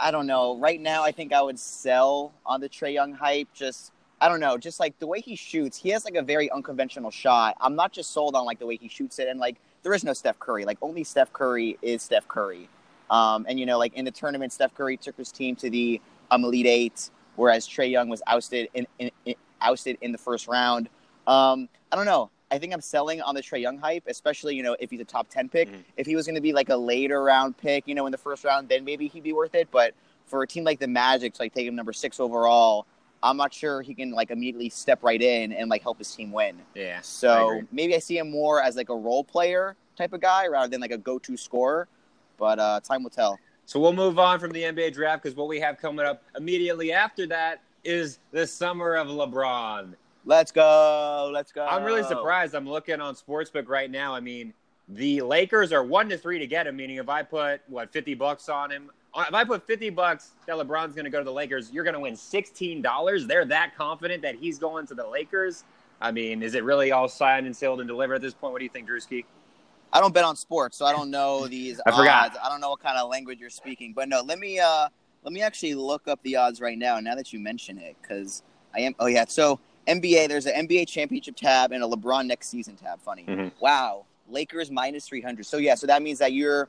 I 0.00 0.10
don't 0.10 0.26
know. 0.26 0.56
Right 0.56 0.80
now, 0.80 1.02
I 1.02 1.12
think 1.12 1.34
I 1.34 1.42
would 1.42 1.58
sell 1.58 2.32
on 2.46 2.62
the 2.62 2.70
Trae 2.70 2.94
Young 2.94 3.12
hype. 3.12 3.48
Just 3.52 3.92
I 4.18 4.30
don't 4.30 4.40
know. 4.40 4.56
Just 4.56 4.80
like 4.80 4.98
the 4.98 5.06
way 5.06 5.20
he 5.20 5.36
shoots, 5.36 5.76
he 5.76 5.90
has 5.90 6.06
like 6.06 6.14
a 6.14 6.22
very 6.22 6.50
unconventional 6.50 7.10
shot. 7.10 7.54
I'm 7.60 7.76
not 7.76 7.92
just 7.92 8.12
sold 8.12 8.34
on 8.34 8.46
like 8.46 8.58
the 8.58 8.64
way 8.64 8.76
he 8.76 8.88
shoots 8.88 9.18
it, 9.18 9.28
and 9.28 9.38
like 9.38 9.56
there 9.82 9.92
is 9.92 10.04
no 10.04 10.14
Steph 10.14 10.38
Curry. 10.38 10.64
Like 10.64 10.78
only 10.80 11.04
Steph 11.04 11.34
Curry 11.34 11.76
is 11.82 12.02
Steph 12.02 12.26
Curry. 12.28 12.66
Um, 13.10 13.44
and 13.46 13.60
you 13.60 13.66
know, 13.66 13.76
like 13.76 13.92
in 13.92 14.06
the 14.06 14.10
tournament, 14.10 14.54
Steph 14.54 14.74
Curry 14.74 14.96
took 14.96 15.18
his 15.18 15.30
team 15.30 15.54
to 15.56 15.68
the 15.68 16.00
um, 16.30 16.44
Elite 16.44 16.66
Eight, 16.66 17.10
whereas 17.34 17.68
Trae 17.68 17.90
Young 17.90 18.08
was 18.08 18.22
ousted 18.26 18.70
in, 18.72 18.86
in, 18.98 19.10
in 19.26 19.34
ousted 19.60 19.98
in 20.00 20.12
the 20.12 20.18
first 20.18 20.48
round. 20.48 20.88
Um, 21.26 21.68
I 21.92 21.96
don't 21.96 22.06
know. 22.06 22.30
I 22.50 22.58
think 22.58 22.72
I'm 22.72 22.80
selling 22.80 23.20
on 23.20 23.34
the 23.34 23.42
Trae 23.42 23.60
Young 23.60 23.78
hype, 23.78 24.04
especially 24.06 24.54
you 24.54 24.62
know 24.62 24.76
if 24.78 24.90
he's 24.90 25.00
a 25.00 25.04
top 25.04 25.28
ten 25.28 25.48
pick. 25.48 25.70
Mhm. 25.70 25.82
If 25.96 26.06
he 26.06 26.14
was 26.14 26.26
going 26.26 26.36
to 26.36 26.40
be 26.40 26.52
like 26.52 26.68
a 26.68 26.76
later 26.76 27.22
round 27.22 27.56
pick, 27.56 27.86
you 27.86 27.94
know, 27.94 28.06
in 28.06 28.12
the 28.12 28.18
first 28.18 28.44
round, 28.44 28.68
then 28.68 28.84
maybe 28.84 29.08
he'd 29.08 29.22
be 29.22 29.32
worth 29.32 29.54
it. 29.54 29.68
But 29.70 29.94
for 30.26 30.42
a 30.42 30.46
team 30.46 30.64
like 30.64 30.78
the 30.78 30.88
Magic 30.88 31.34
to 31.34 31.42
like 31.42 31.54
take 31.54 31.66
him 31.66 31.74
number 31.74 31.92
six 31.92 32.20
overall, 32.20 32.86
I'm 33.22 33.36
not 33.36 33.52
sure 33.52 33.82
he 33.82 33.94
can 33.94 34.12
like 34.12 34.30
immediately 34.30 34.68
step 34.68 35.02
right 35.02 35.20
in 35.20 35.52
and 35.52 35.68
like 35.68 35.82
help 35.82 35.98
his 35.98 36.14
team 36.14 36.30
win. 36.30 36.56
Yeah. 36.74 37.00
So 37.02 37.48
agree. 37.50 37.68
maybe 37.72 37.94
I 37.96 37.98
see 37.98 38.18
him 38.18 38.30
more 38.30 38.62
as 38.62 38.76
like 38.76 38.90
a 38.90 38.96
role 38.96 39.24
player 39.24 39.74
type 39.96 40.12
of 40.12 40.20
guy 40.20 40.46
rather 40.46 40.68
than 40.68 40.80
like 40.80 40.92
a 40.92 40.98
go 40.98 41.18
to 41.20 41.36
scorer. 41.36 41.88
But 42.38 42.58
uh, 42.58 42.80
time 42.80 43.02
will 43.02 43.10
tell. 43.10 43.38
So 43.64 43.80
we'll 43.80 43.92
move 43.92 44.18
on 44.18 44.38
from 44.38 44.52
the 44.52 44.62
NBA 44.62 44.92
draft 44.92 45.24
because 45.24 45.36
what 45.36 45.48
we 45.48 45.58
have 45.58 45.78
coming 45.78 46.06
up 46.06 46.22
immediately 46.36 46.92
after 46.92 47.26
that 47.26 47.62
is 47.82 48.20
the 48.30 48.46
summer 48.46 48.94
of 48.94 49.08
LeBron. 49.08 49.94
Let's 50.26 50.50
go. 50.50 51.30
Let's 51.32 51.52
go. 51.52 51.64
I'm 51.64 51.84
really 51.84 52.02
surprised. 52.02 52.54
I'm 52.54 52.68
looking 52.68 53.00
on 53.00 53.14
Sportsbook 53.14 53.68
right 53.68 53.88
now. 53.88 54.12
I 54.12 54.18
mean, 54.18 54.52
the 54.88 55.22
Lakers 55.22 55.72
are 55.72 55.84
one 55.84 56.08
to 56.08 56.18
three 56.18 56.40
to 56.40 56.48
get 56.48 56.66
him. 56.66 56.76
Meaning, 56.76 56.96
if 56.96 57.08
I 57.08 57.22
put 57.22 57.60
what 57.68 57.92
50 57.92 58.14
bucks 58.14 58.48
on 58.48 58.72
him, 58.72 58.90
uh, 59.14 59.24
if 59.28 59.34
I 59.34 59.44
put 59.44 59.64
50 59.64 59.90
bucks 59.90 60.32
that 60.48 60.56
LeBron's 60.56 60.94
going 60.94 61.04
to 61.04 61.10
go 61.10 61.18
to 61.18 61.24
the 61.24 61.32
Lakers, 61.32 61.70
you're 61.70 61.84
going 61.84 61.94
to 61.94 62.00
win 62.00 62.16
16 62.16 62.82
dollars. 62.82 63.26
They're 63.26 63.44
that 63.46 63.76
confident 63.76 64.20
that 64.22 64.34
he's 64.34 64.58
going 64.58 64.86
to 64.88 64.94
the 64.94 65.06
Lakers. 65.06 65.62
I 66.00 66.10
mean, 66.10 66.42
is 66.42 66.54
it 66.56 66.64
really 66.64 66.90
all 66.90 67.08
signed 67.08 67.46
and 67.46 67.56
sealed 67.56 67.78
and 67.78 67.88
delivered 67.88 68.16
at 68.16 68.20
this 68.20 68.34
point? 68.34 68.52
What 68.52 68.58
do 68.58 68.64
you 68.64 68.70
think, 68.70 68.88
Drewski? 68.88 69.24
I 69.92 70.00
don't 70.00 70.12
bet 70.12 70.24
on 70.24 70.34
sports, 70.34 70.76
so 70.76 70.86
I 70.86 70.92
don't 70.92 71.10
know 71.10 71.46
these 71.46 71.80
I 71.86 71.90
odds. 71.90 71.98
forgot. 71.98 72.36
I 72.44 72.48
don't 72.48 72.60
know 72.60 72.70
what 72.70 72.80
kind 72.80 72.98
of 72.98 73.08
language 73.08 73.38
you're 73.38 73.48
speaking. 73.48 73.92
But 73.94 74.08
no, 74.08 74.22
let 74.22 74.40
me 74.40 74.58
uh 74.58 74.88
let 75.22 75.32
me 75.32 75.40
actually 75.40 75.76
look 75.76 76.08
up 76.08 76.20
the 76.24 76.34
odds 76.34 76.60
right 76.60 76.76
now. 76.76 76.98
Now 76.98 77.14
that 77.14 77.32
you 77.32 77.38
mention 77.38 77.78
it, 77.78 77.94
because 78.02 78.42
I 78.74 78.80
am. 78.80 78.96
Oh 78.98 79.06
yeah, 79.06 79.24
so 79.28 79.60
NBA. 79.86 80.28
There's 80.28 80.46
an 80.46 80.66
NBA 80.66 80.88
championship 80.88 81.36
tab 81.36 81.72
and 81.72 81.82
a 81.82 81.86
LeBron 81.86 82.26
next 82.26 82.48
season 82.48 82.76
tab. 82.76 83.00
Funny. 83.00 83.24
Mhm. 83.24 83.52
Wow, 83.60 84.04
Lakers 84.28 84.70
minus 84.70 85.06
three 85.06 85.20
hundred. 85.20 85.46
So 85.46 85.56
yeah, 85.56 85.74
so 85.74 85.86
that 85.86 86.02
means 86.02 86.18
that 86.18 86.32
you're 86.32 86.68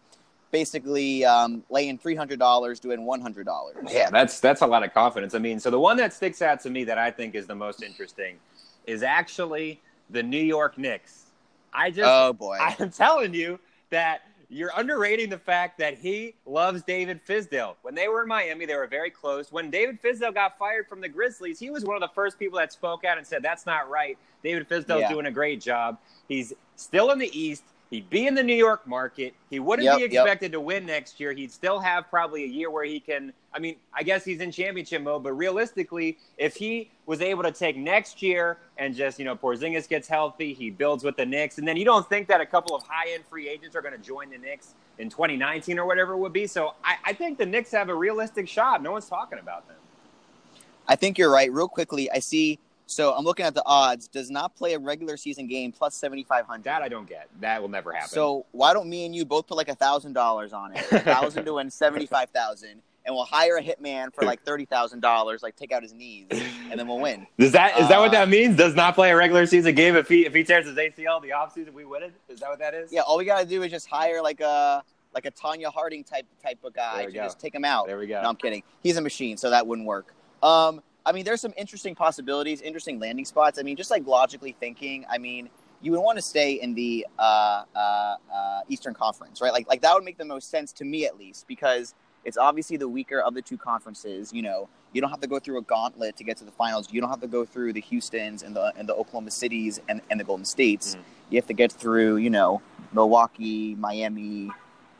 basically 0.52 1.25
um, 1.25 1.64
laying 1.69 1.98
three 1.98 2.16
hundred 2.16 2.40
dollars 2.40 2.80
doing 2.80 3.06
one 3.06 3.22
hundred 3.22 3.46
dollars. 3.46 3.75
Yeah, 3.90 4.10
that's 4.10 4.40
that's 4.40 4.62
a 4.62 4.68
lot 4.68 4.84
of 4.84 4.94
confidence. 4.94 5.36
I 5.36 5.40
mean, 5.40 5.60
so 5.60 5.69
the 5.69 5.80
one 5.80 5.98
that 5.98 6.14
sticks 6.14 6.42
out 6.42 6.60
to 6.62 6.69
me 6.69 6.84
that 6.86 6.98
I 6.98 7.12
think 7.12 7.36
is 7.36 7.48
the 7.48 7.56
most 7.56 7.84
interesting 7.84 8.38
is 8.86 9.04
actually 9.04 9.81
the 10.10 10.24
New 10.24 10.42
York 10.42 10.78
Knicks. 10.78 11.24
I 11.74 11.92
just 11.92 12.10
Oh 12.10 12.34
boy. 12.34 12.58
I'm 12.80 12.92
telling 12.92 13.34
you 13.34 13.60
that 13.90 14.22
you're 14.50 14.72
underrating 14.78 15.30
the 15.30 15.38
fact 15.38 15.78
that 15.80 15.98
he 15.98 16.36
loves 16.46 16.82
David 16.84 17.20
Fizdale. 17.26 17.76
When 17.82 17.96
they 17.96 18.08
were 18.08 18.22
in 18.22 18.28
Miami, 18.28 18.66
they 18.66 18.76
were 18.76 18.88
very 18.88 19.10
close. 19.10 19.52
When 19.52 19.70
David 19.70 20.02
Fizdale 20.02 20.34
got 20.34 20.58
fired 20.58 20.88
from 20.88 21.02
the 21.02 21.10
Grizzlies, 21.10 21.60
he 21.60 21.70
was 21.70 21.84
one 21.84 21.96
of 22.02 22.02
the 22.02 22.14
first 22.14 22.40
people 22.40 22.58
that 22.60 22.72
spoke 22.72 23.04
out 23.04 23.18
and 23.18 23.28
said, 23.28 23.44
That's 23.44 23.66
not 23.66 23.90
right. 23.90 24.18
David 24.44 24.70
Fizdale's 24.70 25.02
Yeah. 25.02 25.10
doing 25.10 25.26
a 25.26 25.32
great 25.32 25.60
job. 25.60 25.98
He's 26.30 26.54
still 26.78 27.12
in 27.12 27.20
the 27.20 27.38
East. 27.38 27.64
He'd 27.89 28.10
be 28.10 28.28
in 28.28 28.36
the 28.36 28.44
New 28.44 28.56
York 28.56 28.85
market. 28.85 29.33
He 29.50 29.59
wouldn't 29.59 29.85
Yep, 29.85 29.95
be 29.97 30.02
yep. 30.04 30.12
expected 30.12 30.52
to 30.52 30.59
win 30.59 30.85
next 30.85 31.19
year. 31.21 31.31
He'd 31.31 31.52
still 31.52 31.80
have 31.80 32.09
probably 32.09 32.44
a 32.44 32.47
year 32.47 32.69
where 32.69 32.83
he 32.83 33.00
can. 33.00 33.31
I 33.54 33.59
mean, 33.59 33.78
I 33.94 34.04
guess 34.04 34.26
he's 34.26 34.42
in 34.42 34.52
championship 34.52 35.02
mode, 35.02 35.23
but 35.23 35.31
realistically, 35.33 36.18
if 36.38 36.56
he 36.56 36.92
was 37.06 37.21
able 37.21 37.44
to 37.44 37.52
take 37.52 37.78
next 37.78 38.21
year 38.21 38.57
and 38.78 38.94
just, 38.94 39.19
you 39.19 39.26
know, 39.26 39.35
Porzingis 39.38 39.88
gets 39.88 40.07
healthy, 40.07 40.54
he 40.54 40.69
builds 40.69 41.04
with 41.06 41.16
the 41.16 41.26
Knicks, 41.26 41.59
and 41.59 41.68
then 41.68 41.78
you 41.78 41.85
don't 41.85 42.07
think 42.09 42.28
that 42.28 42.42
a 42.42 42.45
couple 42.45 42.76
of 42.76 42.83
high 42.83 43.12
end 43.12 43.23
free 43.26 43.47
agents 43.47 43.76
are 43.76 43.81
going 43.81 43.95
to 43.95 44.04
join 44.04 44.30
the 44.30 44.38
Knicks 44.38 44.73
in 44.97 45.09
2019 45.09 45.80
or 45.80 45.85
whatever 45.85 46.14
it 46.14 46.18
would 46.18 46.33
be. 46.33 46.45
So 46.45 46.73
I, 46.83 46.97
I 47.06 47.14
think 47.14 47.38
the 47.38 47.45
Knicks 47.45 47.71
have 47.71 47.88
a 47.88 47.95
realistic 47.95 48.50
shot. 48.50 48.83
No 48.83 48.92
one's 48.92 49.07
talking 49.07 49.40
about 49.40 49.66
them. 49.68 49.78
I 50.90 50.95
think 50.97 51.18
you're 51.18 51.31
right. 51.31 51.52
Real 51.52 51.68
quickly, 51.69 52.12
I 52.12 52.19
see. 52.19 52.59
So 52.88 53.14
I'm 53.14 53.26
looking 53.26 53.46
at 53.46 53.54
the 53.54 53.64
odds. 53.66 54.08
Does 54.08 54.32
not 54.32 54.56
play 54.56 54.74
a 54.74 54.80
regular 54.80 55.18
season 55.18 55.46
game 55.48 55.72
plus 55.72 55.94
seventy 55.94 56.24
five 56.24 56.46
hundred. 56.46 56.64
That 56.64 56.82
I 56.82 56.88
don't 56.88 57.08
get. 57.08 57.28
That 57.42 57.62
will 57.62 57.70
never 57.70 57.92
happen. 57.92 58.10
So 58.10 58.46
why 58.54 58.74
don't 58.74 58.90
me 58.90 59.06
and 59.06 59.14
you 59.16 59.26
both 59.26 59.46
put 59.48 59.58
like 59.58 59.70
a 59.70 59.76
thousand 59.76 60.14
dollars 60.14 60.54
on 60.54 60.72
it, 60.76 60.80
a 60.92 61.00
thousand 61.00 61.46
to 61.46 61.54
win 61.56 61.70
seventy 61.70 62.06
five 62.06 62.30
thousand, 62.30 62.82
and 63.06 63.14
we'll 63.14 63.26
hire 63.26 63.58
a 63.58 63.62
hitman 63.62 64.14
for 64.16 64.24
like 64.24 64.42
thirty 64.44 64.64
thousand 64.66 65.02
dollars, 65.02 65.44
like 65.44 65.56
take 65.58 65.72
out 65.74 65.84
his 65.84 65.94
knees, 65.94 66.28
and 66.32 66.80
then 66.80 66.88
we'll 66.88 67.00
win. 67.00 67.28
Is 67.38 67.52
that 67.52 67.78
is 67.78 67.90
that 67.90 68.00
what 68.00 68.10
Uh, 68.10 68.20
that 68.20 68.30
means? 68.30 68.56
Does 68.56 68.74
not 68.74 68.96
play 68.96 69.12
a 69.12 69.16
regular 69.18 69.46
season 69.46 69.76
game 69.76 69.96
if 69.98 70.08
he 70.08 70.26
if 70.26 70.34
he 70.34 70.44
tears 70.46 70.66
his 70.66 70.76
ACL 70.78 71.22
the 71.22 71.30
offseason, 71.30 71.74
we 71.74 71.84
win 71.84 72.04
it? 72.04 72.14
Is 72.30 72.40
that 72.40 72.50
what 72.50 72.60
that 72.60 72.74
is? 72.74 72.92
Yeah, 72.94 73.02
all 73.02 73.18
we 73.18 73.26
gotta 73.26 73.46
do 73.46 73.64
is 73.64 73.70
just 73.72 73.88
hire 73.88 74.22
like 74.22 74.40
a 74.40 74.82
like 75.14 75.26
a 75.26 75.32
Tonya 75.32 75.74
Harding 75.74 76.06
type 76.06 76.26
type 76.42 76.60
of 76.64 76.74
guy 76.74 77.06
to 77.06 77.12
go. 77.12 77.24
just 77.24 77.38
take 77.40 77.54
him 77.54 77.66
out. 77.66 77.88
There 77.88 77.98
we 78.00 78.08
go. 78.08 78.22
No, 78.22 78.30
I'm 78.30 78.36
kidding. 78.38 78.64
He's 78.82 78.96
a 78.96 79.02
machine, 79.02 79.36
so 79.36 79.50
that 79.50 79.68
wouldn't 79.68 79.88
work. 79.88 80.14
Um, 80.42 80.82
I 81.07 81.14
mean, 81.14 81.23
there's 81.23 81.40
some 81.40 81.54
interesting 81.56 81.95
possibilities, 81.95 82.59
interesting 82.61 82.99
landing 82.99 83.23
spots. 83.23 83.57
I 83.57 83.64
mean, 83.64 83.78
just 83.78 83.90
like 83.90 84.06
logically 84.06 84.52
thinking, 84.59 85.06
I 85.09 85.18
mean, 85.18 85.49
you 85.81 85.92
would 85.92 86.02
want 86.02 86.18
to 86.18 86.21
stay 86.21 86.54
in 86.54 86.73
the 86.73 87.07
uh, 87.18 87.64
uh, 87.73 88.16
uh, 88.33 88.59
Eastern 88.68 88.94
Conference, 88.94 89.40
right? 89.40 89.54
Like, 89.54 89.69
like 89.69 89.81
that 89.83 89.94
would 89.94 90.04
make 90.04 90.18
the 90.18 90.26
most 90.26 90.49
sense 90.52 90.73
to 90.73 90.83
me, 90.85 91.06
at 91.06 91.18
least, 91.18 91.47
because 91.47 91.95
it's 92.26 92.37
obviously 92.37 92.76
the 92.76 92.90
weaker 92.90 93.21
of 93.21 93.33
the 93.33 93.42
two 93.42 93.57
conferences. 93.57 94.33
You 94.33 94.42
know, 94.42 94.68
you 94.92 94.99
don't 94.99 95.09
have 95.09 95.21
to 95.21 95.28
go 95.28 95.40
through 95.40 95.59
a 95.59 95.61
gauntlet 95.61 96.18
to 96.18 96.26
get 96.26 96.35
to 96.37 96.44
the 96.44 96.52
finals. 96.52 96.92
You 96.92 96.99
don't 96.99 97.09
have 97.09 97.21
to 97.21 97.28
go 97.28 97.45
through 97.45 97.71
the 97.71 97.81
Houston's 97.81 98.44
and 98.44 98.54
the 98.54 98.73
and 98.76 98.90
the 98.90 98.94
Oklahoma 98.94 99.31
Cities 99.31 99.80
and, 99.87 100.02
and 100.09 100.19
the 100.19 100.26
Golden 100.26 100.44
States. 100.45 100.95
Mhm. 100.95 100.99
You 101.30 101.37
have 101.37 101.47
to 101.47 101.54
get 101.54 101.71
through, 101.71 102.18
you 102.18 102.30
know, 102.30 102.61
Milwaukee, 102.92 103.76
Miami, 103.76 104.52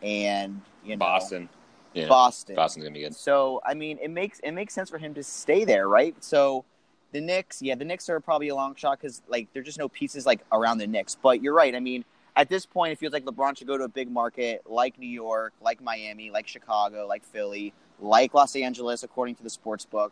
and 0.02 0.62
you 0.86 0.96
know, 0.96 1.00
Boston. 1.00 1.50
Yeah. 1.94 2.08
Boston. 2.08 2.56
Boston's 2.56 2.84
gonna 2.84 2.94
be 2.94 3.02
good. 3.02 3.16
So 3.16 3.62
I 3.66 3.74
mean, 3.74 3.98
it 4.02 4.10
makes 4.10 4.40
it 4.40 4.52
makes 4.52 4.74
sense 4.74 4.90
for 4.90 4.98
him 4.98 5.14
to 5.16 5.24
stay 5.24 5.66
there, 5.66 5.88
right? 5.88 6.16
So 6.24 6.66
The 7.12 7.22
Knicks, 7.22 7.62
yeah, 7.62 7.76
the 7.76 7.86
Knicks 7.86 8.10
are 8.10 8.20
probably 8.20 8.50
a 8.50 8.56
long 8.56 8.76
shot 8.76 9.00
because 9.00 9.22
like 9.28 9.48
there's 9.54 9.66
just 9.66 9.80
no 9.80 9.90
pieces 9.90 10.26
like 10.26 10.42
around 10.52 10.78
the 10.78 10.88
Knicks. 10.88 11.16
But 11.16 11.42
you're 11.42 11.54
right. 11.54 11.74
I 11.74 11.80
mean, 11.80 12.04
at 12.36 12.50
this 12.50 12.66
point, 12.66 12.92
it 12.92 13.00
feels 13.00 13.14
like 13.14 13.26
LeBron 13.26 13.58
should 13.58 13.68
go 13.68 13.78
to 13.78 13.86
a 13.86 13.90
big 13.90 14.12
market 14.12 14.62
like 14.70 15.00
New 15.00 15.08
York, 15.10 15.54
like 15.62 15.82
Miami, 15.82 16.30
like 16.30 16.48
Chicago, 16.48 17.08
like 17.08 17.24
Philly, 17.24 17.74
like 18.00 18.34
Los 18.34 18.56
Angeles, 18.56 19.04
according 19.04 19.36
to 19.36 19.44
the 19.44 19.50
sports 19.50 19.86
book. 19.86 20.12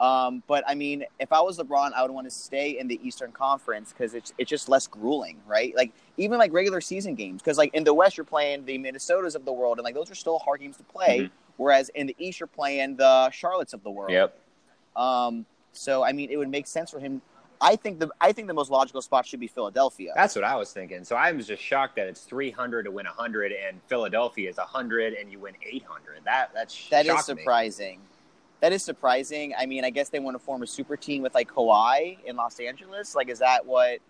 Um, 0.00 0.42
but 0.46 0.64
I 0.66 0.74
mean, 0.74 1.04
if 1.18 1.30
I 1.30 1.40
was 1.42 1.58
LeBron, 1.58 1.92
I 1.92 2.00
would 2.02 2.10
want 2.10 2.26
to 2.26 2.30
stay 2.30 2.78
in 2.78 2.88
the 2.88 2.98
Eastern 3.06 3.32
Conference 3.32 3.92
because 3.92 4.14
it's 4.14 4.32
it's 4.38 4.48
just 4.48 4.68
less 4.68 4.86
grueling, 4.86 5.36
right? 5.46 5.76
Like 5.76 5.92
even 6.16 6.38
like 6.38 6.52
regular 6.54 6.80
season 6.80 7.14
games, 7.14 7.42
because 7.42 7.58
like 7.58 7.74
in 7.74 7.84
the 7.84 7.92
West 7.92 8.16
you're 8.16 8.24
playing 8.24 8.64
the 8.64 8.78
Minnesotas 8.78 9.34
of 9.34 9.44
the 9.44 9.52
world, 9.52 9.78
and 9.78 9.84
like 9.84 9.94
those 9.94 10.10
are 10.10 10.14
still 10.14 10.38
hard 10.38 10.60
games 10.60 10.78
to 10.78 10.84
play. 10.84 11.20
Mhm. 11.20 11.30
Whereas 11.58 11.90
in 11.90 12.06
the 12.06 12.16
East 12.18 12.40
you're 12.40 12.46
playing 12.46 12.96
the 12.96 13.28
Charlottes 13.30 13.74
of 13.74 13.82
the 13.82 13.90
world. 13.90 14.10
Yep. 14.10 14.34
Um, 14.96 15.44
so 15.72 16.02
I 16.02 16.12
mean, 16.12 16.30
it 16.30 16.38
would 16.38 16.48
make 16.48 16.66
sense 16.66 16.90
for 16.90 16.98
him. 16.98 17.20
I 17.60 17.76
think 17.76 17.98
the 17.98 18.08
I 18.22 18.32
think 18.32 18.48
the 18.48 18.54
most 18.54 18.70
logical 18.70 19.02
spot 19.02 19.26
should 19.26 19.40
be 19.40 19.48
Philadelphia. 19.48 20.12
That's 20.16 20.34
what 20.34 20.44
I 20.44 20.56
was 20.56 20.72
thinking. 20.72 21.04
So 21.04 21.14
I 21.14 21.30
was 21.32 21.46
just 21.46 21.62
shocked 21.62 21.96
that 21.96 22.06
it's 22.06 22.22
300 22.22 22.84
to 22.84 22.90
win 22.90 23.04
100 23.04 23.52
and 23.52 23.82
Philadelphia 23.86 24.48
is 24.48 24.56
100 24.56 25.12
and 25.12 25.30
you 25.30 25.38
win 25.40 25.54
800. 25.62 26.22
That 26.24 26.52
that's 26.54 26.88
That 26.88 27.04
is 27.04 27.22
surprising. 27.26 28.00
That 28.60 28.72
is 28.72 28.82
surprising. 28.82 29.54
I 29.58 29.66
mean, 29.66 29.84
I 29.84 29.90
guess 29.90 30.10
they 30.10 30.18
want 30.18 30.34
to 30.34 30.38
form 30.38 30.62
a 30.62 30.66
super 30.66 30.96
team 30.96 31.22
with 31.22 31.34
like 31.34 31.48
Kawhi 31.50 32.18
in 32.24 32.36
Los 32.36 32.60
Angeles. 32.60 33.14
Like, 33.14 33.28
is 33.28 33.38
that 33.38 33.64
what 33.64 34.00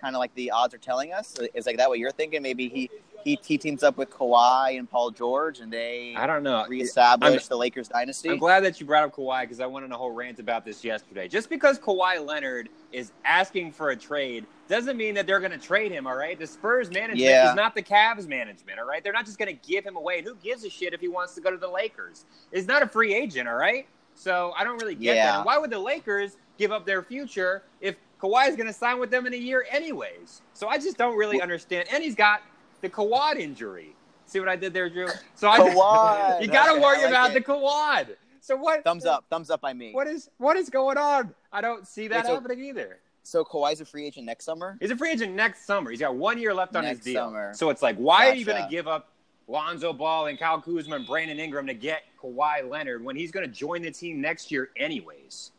kind 0.00 0.14
of 0.14 0.20
like 0.20 0.34
the 0.34 0.50
odds 0.50 0.74
are 0.74 0.78
telling 0.78 1.12
us? 1.12 1.36
Is 1.54 1.66
like 1.66 1.78
that 1.78 1.88
what 1.88 1.98
you're 1.98 2.10
thinking? 2.12 2.42
Maybe 2.42 2.68
he 2.68 2.90
he, 3.24 3.38
he 3.44 3.58
teams 3.58 3.82
up 3.82 3.96
with 3.96 4.10
Kawhi 4.10 4.78
and 4.78 4.88
Paul 4.88 5.10
George, 5.10 5.58
and 5.60 5.72
they 5.72 6.14
I 6.16 6.26
don't 6.26 6.42
know. 6.42 6.64
reestablish 6.68 7.30
I'm- 7.30 7.40
the 7.48 7.56
Lakers 7.56 7.88
dynasty. 7.88 8.28
I'm 8.30 8.38
glad 8.38 8.60
that 8.64 8.78
you 8.78 8.86
brought 8.86 9.04
up 9.04 9.14
Kawhi 9.14 9.42
because 9.42 9.58
I 9.60 9.66
went 9.66 9.84
on 9.84 9.92
a 9.92 9.96
whole 9.96 10.12
rant 10.12 10.38
about 10.38 10.64
this 10.64 10.84
yesterday. 10.84 11.26
Just 11.26 11.48
because 11.50 11.78
Kawhi 11.78 12.24
Leonard 12.24 12.68
is 12.92 13.10
asking 13.24 13.72
for 13.72 13.90
a 13.90 13.96
trade 13.96 14.46
doesn't 14.68 14.96
mean 14.96 15.14
that 15.14 15.26
they're 15.26 15.40
going 15.40 15.52
to 15.52 15.58
trade 15.58 15.90
him. 15.92 16.06
All 16.06 16.16
right, 16.16 16.38
the 16.38 16.46
Spurs 16.46 16.90
management 16.90 17.18
Yeah. 17.20 17.50
is 17.50 17.56
not 17.56 17.74
the 17.74 17.82
Cavs 17.82 18.26
management. 18.28 18.78
All 18.78 18.86
right, 18.86 19.02
they're 19.02 19.12
not 19.12 19.24
just 19.26 19.38
going 19.38 19.54
to 19.56 19.68
give 19.68 19.84
him 19.84 19.96
away. 19.96 20.18
And 20.18 20.26
who 20.26 20.34
gives 20.36 20.64
a 20.64 20.70
shit 20.70 20.92
if 20.94 21.00
he 21.00 21.08
wants 21.08 21.34
to 21.34 21.40
go 21.40 21.50
to 21.50 21.56
the 21.56 21.68
Lakers? 21.68 22.24
He's 22.52 22.66
not 22.66 22.82
a 22.82 22.86
free 22.86 23.14
agent. 23.14 23.48
All 23.48 23.54
right, 23.56 23.86
so 24.14 24.52
I 24.56 24.64
don't 24.64 24.80
really 24.80 24.94
get 24.94 25.16
Yeah. 25.16 25.26
that. 25.26 25.36
And 25.38 25.46
why 25.46 25.58
would 25.58 25.70
the 25.70 25.78
Lakers 25.78 26.36
give 26.58 26.70
up 26.72 26.84
their 26.86 27.02
future 27.02 27.62
if 27.80 27.96
Kawhi 28.20 28.48
is 28.48 28.56
going 28.56 28.66
to 28.66 28.72
sign 28.72 28.98
with 29.00 29.10
them 29.10 29.26
in 29.26 29.32
a 29.34 29.36
year 29.38 29.66
anyways? 29.70 30.42
So 30.52 30.68
I 30.68 30.78
just 30.78 30.96
don't 30.98 31.16
really 31.16 31.40
understand. 31.40 31.88
And 31.90 32.02
he's 32.02 32.14
got 32.14 32.42
the 32.80 32.88
quad 32.88 33.36
injury. 33.38 33.94
See 34.26 34.40
what 34.40 34.48
I 34.50 34.56
did 34.56 34.74
there, 34.74 34.90
Drew? 34.90 35.08
So 35.34 35.48
I 35.48 35.56
you 36.40 36.48
got 36.48 36.66
to 36.66 36.72
Okay, 36.72 36.80
worry 36.82 36.98
like 36.98 37.08
about 37.08 37.30
it. 37.30 37.34
the 37.34 37.40
quad. 37.40 38.16
So 38.40 38.56
what? 38.56 38.84
thumbs 38.84 39.04
up, 39.06 39.24
thumbs 39.30 39.50
up 39.50 39.60
by 39.60 39.72
me. 39.72 39.92
What 39.92 40.06
is 40.06 40.28
what 40.38 40.56
is 40.56 40.68
going 40.70 40.96
on? 40.98 41.34
I 41.52 41.60
don't 41.60 41.86
see 41.86 42.08
that 42.08 42.24
Wait, 42.24 42.26
so- 42.26 42.34
happening 42.34 42.64
either. 42.64 42.98
So 43.28 43.44
Kawhi's 43.44 43.82
a 43.82 43.84
free 43.84 44.06
agent 44.06 44.24
next 44.24 44.46
summer. 44.46 44.78
He's 44.80 44.90
a 44.90 44.96
free 44.96 45.10
agent 45.12 45.34
next 45.34 45.66
summer. 45.66 45.90
He's 45.90 46.00
got 46.00 46.14
one 46.14 46.38
year 46.38 46.54
left 46.54 46.74
on 46.74 46.84
Next 46.84 47.04
his 47.04 47.12
deal. 47.12 47.26
summer. 47.26 47.52
So 47.54 47.68
it's 47.68 47.82
like, 47.82 47.96
why 47.96 48.30
are 48.30 48.34
you 48.34 48.46
going 48.46 48.62
to 48.62 48.70
give 48.70 48.88
up 48.88 49.10
Lonzo 49.48 49.92
Ball 49.92 50.28
and 50.28 50.38
Kyle 50.38 50.62
Kuzma 50.62 50.96
and 50.96 51.06
Brandon 51.06 51.38
Ingram 51.38 51.66
to 51.66 51.74
get 51.74 52.04
Kawhi 52.22 52.66
Leonard 52.66 53.04
when 53.04 53.16
he's 53.16 53.30
going 53.30 53.46
to 53.46 53.52
join 53.52 53.82
the 53.82 53.90
team 53.90 54.22
next 54.22 54.50
year 54.50 54.70
anyways? 54.78 55.50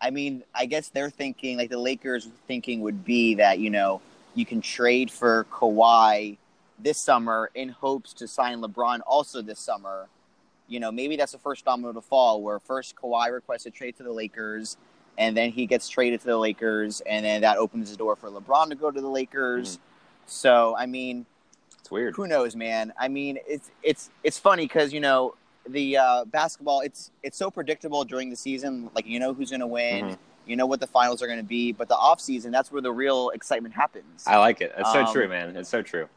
I 0.00 0.10
mean, 0.10 0.42
I 0.56 0.66
guess 0.66 0.88
they're 0.88 1.08
thinking 1.08 1.56
like 1.56 1.70
the 1.70 1.78
Lakers 1.78 2.28
thinking 2.48 2.80
would 2.80 3.04
be 3.04 3.36
that 3.36 3.60
you 3.60 3.70
know 3.70 4.00
you 4.34 4.44
can 4.44 4.60
trade 4.60 5.08
for 5.08 5.46
Kawhi 5.52 6.36
this 6.80 6.98
summer 6.98 7.48
in 7.54 7.68
hopes 7.68 8.12
to 8.14 8.26
sign 8.26 8.60
LeBron 8.60 9.02
also 9.06 9.40
this 9.40 9.60
summer. 9.60 10.08
You 10.66 10.80
know, 10.80 10.90
maybe 10.90 11.14
that's 11.14 11.30
the 11.30 11.38
first 11.38 11.64
domino 11.64 11.92
to 11.92 12.00
fall, 12.00 12.42
where 12.42 12.58
first 12.58 12.96
Kawhi 12.96 13.32
requests 13.32 13.66
a 13.66 13.70
trade 13.70 13.96
to 13.98 14.02
the 14.02 14.10
Lakers, 14.12 14.76
and 15.18 15.36
then 15.36 15.50
he 15.50 15.66
gets 15.66 15.88
traded 15.88 16.20
to 16.20 16.26
the 16.26 16.36
Lakers, 16.36 17.00
and 17.02 17.24
then 17.24 17.40
that 17.42 17.56
opens 17.58 17.90
the 17.90 17.96
door 17.96 18.16
for 18.16 18.30
LeBron 18.30 18.68
to 18.70 18.74
go 18.74 18.90
to 18.90 19.00
the 19.00 19.08
Lakers. 19.08 19.78
So, 20.26 20.74
I 20.76 20.86
mean, 20.86 21.26
It's 21.80 21.90
weird. 21.90 22.14
who 22.16 22.26
knows, 22.26 22.56
man? 22.56 22.92
I 22.98 23.08
mean, 23.08 23.38
it's 23.46 23.70
it's 23.82 24.10
it's 24.22 24.38
funny 24.38 24.64
because 24.64 24.92
you 24.92 25.00
know 25.00 25.34
the 25.68 25.96
uh, 25.98 26.24
basketball. 26.26 26.80
It's 26.80 27.10
it's 27.22 27.36
so 27.36 27.50
predictable 27.50 28.04
during 28.04 28.30
the 28.30 28.36
season. 28.36 28.90
Like 28.94 29.06
you 29.06 29.18
know 29.20 29.34
who's 29.34 29.50
going 29.50 29.60
to 29.60 29.66
win, 29.66 30.04
Mhm. 30.06 30.18
you 30.46 30.56
know 30.56 30.66
what 30.66 30.80
the 30.80 30.86
finals 30.86 31.22
are 31.22 31.26
going 31.26 31.38
to 31.38 31.44
be. 31.44 31.72
But 31.72 31.88
the 31.88 31.96
off 31.96 32.20
season, 32.20 32.52
that's 32.52 32.72
where 32.72 32.82
the 32.82 32.92
real 32.92 33.30
excitement 33.30 33.74
happens. 33.74 34.24
I 34.26 34.38
like 34.38 34.60
it. 34.60 34.72
It's 34.78 34.92
so 34.92 35.04
Um, 35.04 35.12
true, 35.12 35.28
man. 35.28 35.54
It's 35.56 35.68
so 35.68 35.82
true. 35.82 36.08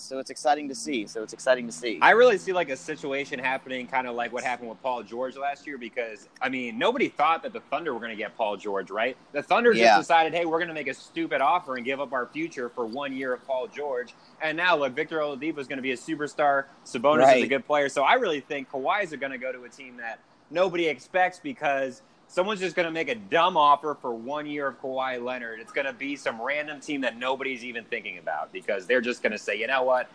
So 0.00 0.18
it's 0.18 0.30
exciting 0.30 0.68
to 0.68 0.74
see. 0.74 1.06
So 1.06 1.22
it's 1.22 1.32
exciting 1.32 1.66
to 1.66 1.72
see. 1.72 1.98
I 2.00 2.10
really 2.10 2.38
see 2.38 2.52
like 2.52 2.68
a 2.68 2.76
situation 2.76 3.38
happening, 3.38 3.86
kind 3.86 4.06
of 4.06 4.14
like 4.14 4.32
what 4.32 4.44
happened 4.44 4.68
with 4.68 4.80
Paul 4.82 5.02
George 5.02 5.36
last 5.36 5.66
year, 5.66 5.78
because 5.78 6.28
I 6.40 6.48
mean, 6.48 6.78
nobody 6.78 7.08
thought 7.08 7.42
that 7.42 7.52
the 7.52 7.60
Thunder 7.60 7.92
were 7.92 8.00
going 8.00 8.10
to 8.10 8.16
get 8.16 8.36
Paul 8.36 8.56
George, 8.56 8.90
right? 8.90 9.16
The 9.32 9.42
Thunder 9.42 9.72
Yeah. 9.72 9.96
just 9.96 10.08
decided, 10.08 10.34
hey, 10.34 10.44
we're 10.46 10.58
going 10.58 10.68
to 10.68 10.74
make 10.74 10.88
a 10.88 10.94
stupid 10.94 11.40
offer 11.40 11.76
and 11.76 11.84
give 11.84 12.00
up 12.00 12.12
our 12.12 12.26
future 12.26 12.68
for 12.68 12.86
one 12.86 13.12
year 13.12 13.34
of 13.34 13.46
Paul 13.46 13.66
George, 13.66 14.14
and 14.40 14.56
now 14.56 14.76
look, 14.76 14.94
Victor 14.94 15.18
Oladipo 15.18 15.58
is 15.58 15.66
going 15.66 15.78
to 15.78 15.82
be 15.82 15.92
a 15.92 15.96
superstar. 15.96 16.64
Sabonis 16.84 17.36
is 17.36 17.42
a 17.42 17.46
good 17.48 17.66
player, 17.66 17.88
so 17.88 18.02
I 18.02 18.14
really 18.14 18.40
think 18.40 18.70
Kawhi's 18.70 19.12
are 19.12 19.16
going 19.16 19.32
to 19.32 19.38
go 19.38 19.52
to 19.52 19.64
a 19.64 19.68
team 19.68 19.96
that 19.98 20.20
nobody 20.50 20.86
expects 20.86 21.38
because. 21.38 22.02
Someone's 22.28 22.60
just 22.60 22.76
going 22.76 22.84
to 22.84 22.92
make 22.92 23.08
a 23.08 23.14
dumb 23.14 23.56
offer 23.56 23.96
for 24.00 24.12
one 24.14 24.46
year 24.46 24.68
of 24.68 24.80
Kawhi 24.80 25.22
Leonard. 25.22 25.60
It's 25.60 25.72
going 25.72 25.86
to 25.86 25.94
be 25.94 26.14
some 26.14 26.40
random 26.40 26.78
team 26.78 27.00
that 27.00 27.16
nobody's 27.16 27.64
even 27.64 27.84
thinking 27.84 28.18
about 28.18 28.52
because 28.52 28.86
they're 28.86 29.00
just 29.00 29.22
going 29.22 29.32
to 29.32 29.38
say, 29.38 29.58
you 29.58 29.66
know 29.66 29.82
what? 29.82 30.10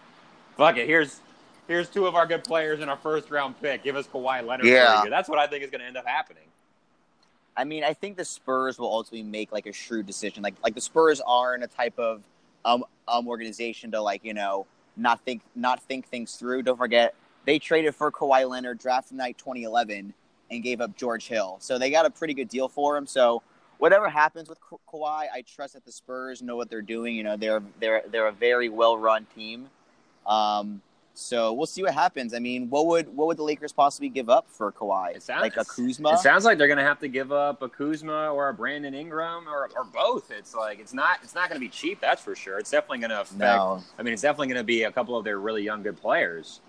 Fuck 0.55 0.77
it. 0.77 0.87
Here's 0.87 1.19
here's 1.67 1.89
two 1.89 2.05
of 2.05 2.13
our 2.13 2.27
good 2.27 2.43
players 2.43 2.81
in 2.81 2.89
our 2.89 2.97
first 2.97 3.31
round 3.31 3.59
pick. 3.59 3.83
Give 3.83 3.95
us 3.95 4.05
Kawhi 4.05 4.45
Leonard. 4.45 4.67
Yeah. 4.67 5.03
That's 5.09 5.27
what 5.27 5.39
I 5.39 5.47
think 5.47 5.63
is 5.63 5.71
going 5.71 5.81
to 5.81 5.87
end 5.87 5.97
up 5.97 6.05
happening. 6.05 6.43
I 7.57 7.63
mean, 7.63 7.83
I 7.83 7.93
think 7.93 8.17
the 8.17 8.25
Spurs 8.25 8.77
will 8.77 8.91
ultimately 8.91 9.23
make 9.23 9.51
like 9.51 9.65
a 9.65 9.73
shrewd 9.73 10.05
decision. 10.05 10.43
Like 10.43 10.55
like 10.63 10.75
the 10.75 10.81
Spurs 10.81 11.19
aren't 11.25 11.63
a 11.63 11.67
type 11.67 11.97
of 11.97 12.23
um 12.63 12.85
um 13.07 13.27
organization 13.27 13.91
to 13.91 14.01
like 14.01 14.23
you 14.23 14.35
know 14.35 14.67
not 14.95 15.19
think 15.21 15.41
not 15.55 15.81
think 15.81 16.07
things 16.07 16.35
through. 16.35 16.61
Don't 16.61 16.77
forget 16.77 17.15
they 17.45 17.57
traded 17.57 17.95
for 17.95 18.11
Kawhi 18.11 18.47
Leonard 18.47 18.77
draft 18.79 19.11
night 19.11 19.37
2011 19.39 20.13
and 20.53 20.63
gave 20.63 20.79
up 20.81 20.95
George 20.95 21.27
Hill, 21.27 21.57
so 21.59 21.77
they 21.77 21.89
got 21.91 22.05
a 22.05 22.09
pretty 22.09 22.33
good 22.33 22.49
deal 22.49 22.67
for 22.67 22.95
him. 22.97 23.05
So 23.07 23.41
whatever 23.79 24.07
happens 24.09 24.47
with 24.49 24.59
Ka- 24.61 24.77
Kawhi, 24.91 25.25
I 25.33 25.43
trust 25.47 25.73
that 25.73 25.83
the 25.85 25.91
Spurs 25.91 26.41
know 26.41 26.55
what 26.55 26.69
they're 26.69 26.81
doing. 26.81 27.15
You 27.15 27.23
know 27.23 27.35
they're 27.37 27.61
they're 27.79 28.03
they're 28.11 28.27
a 28.27 28.31
very 28.31 28.69
well 28.69 28.97
run 28.97 29.25
team. 29.35 29.67
Um, 30.25 30.81
so 31.15 31.53
we'll 31.53 31.67
see 31.67 31.83
what 31.83 31.93
happens. 31.93 32.33
I 32.33 32.39
mean, 32.39 32.69
what 32.71 32.87
would 32.87 33.15
what 33.15 33.27
would 33.27 33.37
the 33.37 33.43
Lakers 33.43 33.71
possibly 33.71 34.09
give 34.09 34.29
up 34.31 34.47
for 34.49 34.71
Kawhi? 34.71 35.15
It 35.15 35.21
sounds- 35.21 35.41
like 35.41 35.57
a 35.57 35.65
Kuzma. 35.65 36.13
It 36.13 36.19
sounds 36.19 36.43
like 36.43 36.57
they're 36.57 36.65
going 36.67 36.79
to 36.79 36.83
have 36.83 36.99
to 37.01 37.07
give 37.07 37.31
up 37.31 37.61
a 37.61 37.69
Kuzma 37.69 38.29
or 38.31 38.49
a 38.49 38.53
Brandon 38.53 38.93
Ingram 38.95 39.47
or, 39.47 39.69
or 39.75 39.83
both. 39.83 40.31
It's 40.31 40.55
like 40.55 40.79
it's 40.79 40.93
not 40.93 41.19
it's 41.21 41.35
not 41.35 41.49
going 41.49 41.59
to 41.61 41.65
be 41.65 41.69
cheap. 41.69 41.99
That's 42.01 42.21
for 42.21 42.35
sure. 42.35 42.57
It's 42.57 42.71
definitely 42.71 42.99
going 42.99 43.11
to 43.11 43.21
affect. 43.21 43.39
no. 43.39 43.83
I 43.99 44.01
mean, 44.03 44.13
it's 44.13 44.23
definitely 44.23 44.47
going 44.47 44.57
to 44.57 44.63
be 44.63 44.83
a 44.83 44.91
couple 44.91 45.15
of 45.15 45.23
their 45.23 45.39
really 45.39 45.61
young 45.63 45.83
good 45.83 45.99
players. 46.01 46.61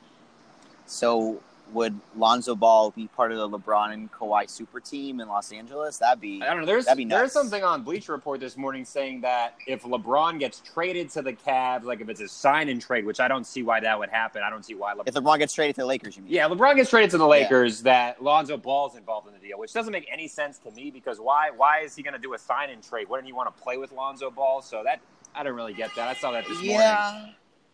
So 0.87 1.41
would 1.73 1.99
Lonzo 2.17 2.55
Ball 2.55 2.91
be 2.91 3.09
part 3.09 3.33
of 3.33 3.39
the 3.39 3.59
LeBron 3.59 3.93
and 3.93 4.13
Kawhi 4.13 4.49
super 4.49 4.81
team 4.81 5.21
in 5.21 5.29
Los 5.29 5.53
Angeles? 5.53 5.99
That'd 5.99 6.21
be 6.21 6.43
I 6.43 6.47
don't 6.47 6.61
know. 6.61 6.67
There's 6.67 6.87
there's 6.87 7.33
something 7.33 7.65
on 7.65 7.83
Bleacher 7.83 8.13
Report 8.13 8.41
this 8.41 8.57
morning 8.57 8.85
saying 8.85 9.23
that 9.23 9.57
if 9.67 9.83
LeBron 9.83 10.39
gets 10.39 10.61
traded 10.61 11.11
to 11.11 11.23
the 11.23 11.33
Cavs, 11.33 11.85
like 11.85 12.01
if 12.01 12.09
it's 12.09 12.21
a 12.21 12.29
sign 12.29 12.69
and 12.69 12.81
trade, 12.81 13.05
which 13.05 13.21
I 13.21 13.29
don't 13.29 13.47
see 13.47 13.63
why 13.63 13.81
that 13.81 13.99
would 13.99 14.11
happen. 14.11 14.43
I 14.43 14.51
don't 14.51 14.65
see 14.65 14.75
why 14.75 14.95
LeBron 14.95 15.09
if 15.09 15.15
LeBron 15.15 15.39
gets 15.39 15.55
traded 15.55 15.75
to 15.77 15.81
the 15.83 15.87
Lakers. 15.87 16.17
You 16.17 16.23
mean? 16.23 16.33
Yeah, 16.33 16.49
LeBron 16.49 16.77
gets 16.77 16.91
traded 16.91 17.11
to 17.13 17.19
the 17.19 17.27
Lakers. 17.27 17.83
That 17.83 18.23
Lonzo 18.23 18.57
Ball's 18.57 18.97
involved 18.97 19.27
in 19.29 19.35
the 19.35 19.41
deal, 19.41 19.59
which 19.59 19.73
doesn't 19.73 19.93
make 19.93 20.09
any 20.11 20.29
sense 20.29 20.59
to 20.59 20.71
me 20.71 20.91
because 20.91 21.19
why? 21.19 21.51
Why 21.51 21.81
is 21.81 21.97
he 21.97 22.03
going 22.03 22.15
to 22.15 22.21
do 22.21 22.35
a 22.35 22.39
sign 22.39 22.71
and 22.71 22.83
trade? 22.83 23.09
Wouldn't 23.09 23.27
he 23.27 23.33
want 23.33 23.55
to 23.55 23.63
play 23.63 23.77
with 23.79 23.93
Lonzo 23.93 24.31
Ball? 24.31 24.63
So 24.63 24.83
that 24.85 25.01
I 25.35 25.43
don't 25.43 25.55
really 25.55 25.75
get 25.75 25.91
that. 25.97 26.09
I 26.09 26.15
saw 26.15 26.31
that 26.33 26.45
this 26.47 26.57
morning. 26.59 26.73
Yeah, 26.73 27.27